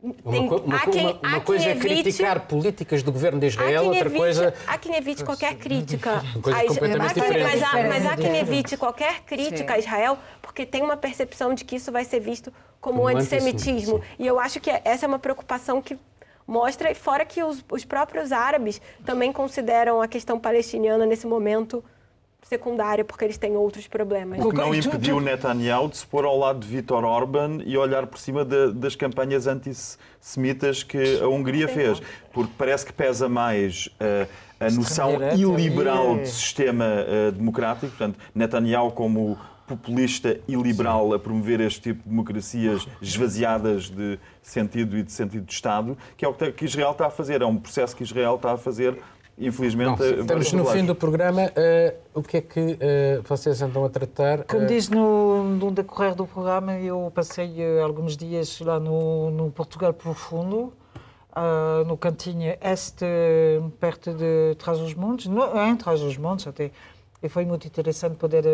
[0.00, 3.38] tem- uma há co- quem- uma- uma quem coisa é evite- criticar políticas do governo
[3.38, 4.54] de Israel, outra evite, coisa.
[4.66, 6.12] há quem evite qualquer crítica.
[6.18, 6.64] A
[7.12, 7.42] diferente.
[7.42, 9.72] Mas há, mas há quem evite qualquer crítica Sim.
[9.74, 13.96] a Israel porque tem uma percepção de que isso vai ser visto como, Como antissemitismo.
[13.96, 14.02] antissemitismo.
[14.18, 15.98] E eu acho que essa é uma preocupação que
[16.46, 21.84] mostra, e fora que os, os próprios árabes também consideram a questão palestiniana nesse momento
[22.42, 24.40] secundária, porque eles têm outros problemas.
[24.44, 28.06] O que não impediu Netanyahu de se pôr ao lado de Vítor Orban e olhar
[28.06, 32.00] por cima da- das campanhas antissemitas que a Hungria fez.
[32.32, 34.26] Porque parece que pesa mais eh,
[34.58, 37.88] a noção Extrema-direita iliberal de sistema eh, democrático.
[37.88, 44.98] Portanto, Netanyahu como populista e liberal a promover este tipo de democracias esvaziadas de sentido
[44.98, 47.40] e de sentido de Estado, que é o que Israel está a fazer.
[47.40, 48.98] É um processo que Israel está a fazer,
[49.40, 50.00] infelizmente.
[50.02, 51.50] Não, estamos no fim do programa.
[51.56, 54.44] eh, o que é que eh, vocês andam a tratar?
[54.44, 59.50] Como Eh, diz no, no decorrer do programa, eu passei alguns dias lá no, no
[59.50, 60.72] Portugal Profundo,
[61.32, 63.04] ah, no cantinho este,
[63.80, 66.70] perto de Trás-os-Montes, em Trás-os-Montes até.
[67.22, 68.44] E foi muito interessante poder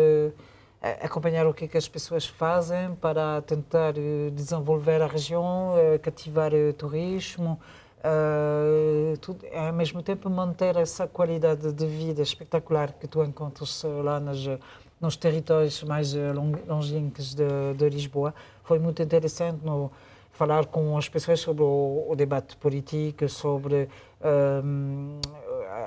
[1.01, 3.93] acompanhar o que, é que as pessoas fazem para tentar
[4.33, 7.59] desenvolver a região, cativar turismo,
[8.09, 13.87] eh, tudo, ao mesmo tempo manter essa qualidade de vida espetacular que tu encontras eh,
[13.87, 14.57] lá nas, eh,
[15.01, 17.43] nos territórios mais long- longínquos de,
[17.75, 18.33] de Lisboa.
[18.63, 19.91] Foi muito interessante no,
[20.31, 23.89] falar com as pessoas sobre o, o debate político, sobre
[24.63, 25.19] hum,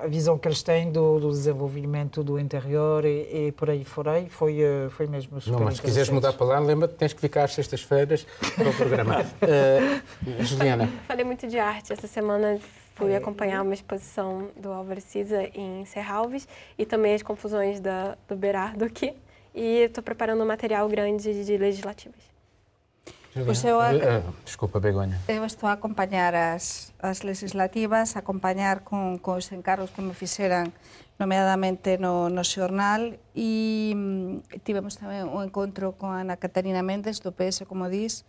[0.03, 4.25] a visão que eles têm do, do desenvolvimento do interior e, e, por aí fora,
[4.29, 4.59] foi,
[4.91, 7.55] foi mesmo super Não, mas se quiseres mudar para lá, lembra-te, tens que ficar às
[7.55, 9.21] sextas-feiras para o programa.
[9.21, 10.89] uh, Juliana.
[11.07, 12.59] Falei muito de arte essa semana,
[12.95, 16.47] fui acompanhar uma exposição do Álvaro Cisa em Serralves
[16.79, 19.15] e também as confusões da, do Berardo aqui.
[19.53, 22.31] E estou preparando um material grande de legislativas.
[23.33, 25.21] Pois eu, eh, eh, eh desculpa, Begoña.
[25.29, 30.15] Eu estou a acompañar as, as legislativas, a acompañar con, con os encargos que me
[30.15, 30.75] fixeran
[31.15, 37.31] nomeadamente no, no xornal e mm, tivemos tamén un encontro con Ana Catarina Méndez do
[37.31, 38.27] PS, como dis,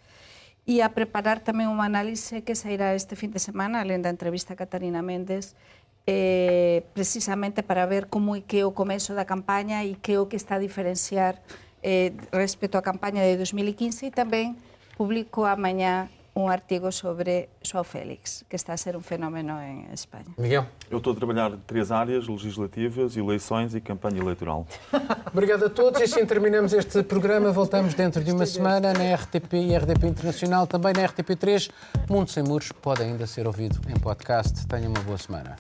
[0.70, 4.54] e a preparar tamén unha análise que sairá este fin de semana, alén da entrevista
[4.54, 5.58] a Catarina Méndez,
[6.06, 10.20] eh, precisamente para ver como é que é o comezo da campaña e que é
[10.22, 11.42] o que está a diferenciar
[11.82, 14.54] eh, respecto á campaña de 2015 e tamén
[15.02, 20.28] publico amanhã um artigo sobre João Félix, que está a ser um fenómeno em Espanha.
[20.38, 20.68] Miguel?
[20.92, 24.68] Eu estou a trabalhar três áreas, legislativas, eleições e campanha eleitoral.
[25.34, 27.52] Obrigado a todos e assim terminamos este programa.
[27.52, 31.72] Voltamos dentro de uma semana na RTP e RDP Internacional, também na RTP3.
[32.08, 34.68] Mundo Sem Muros pode ainda ser ouvido em podcast.
[34.68, 35.56] Tenha uma boa semana.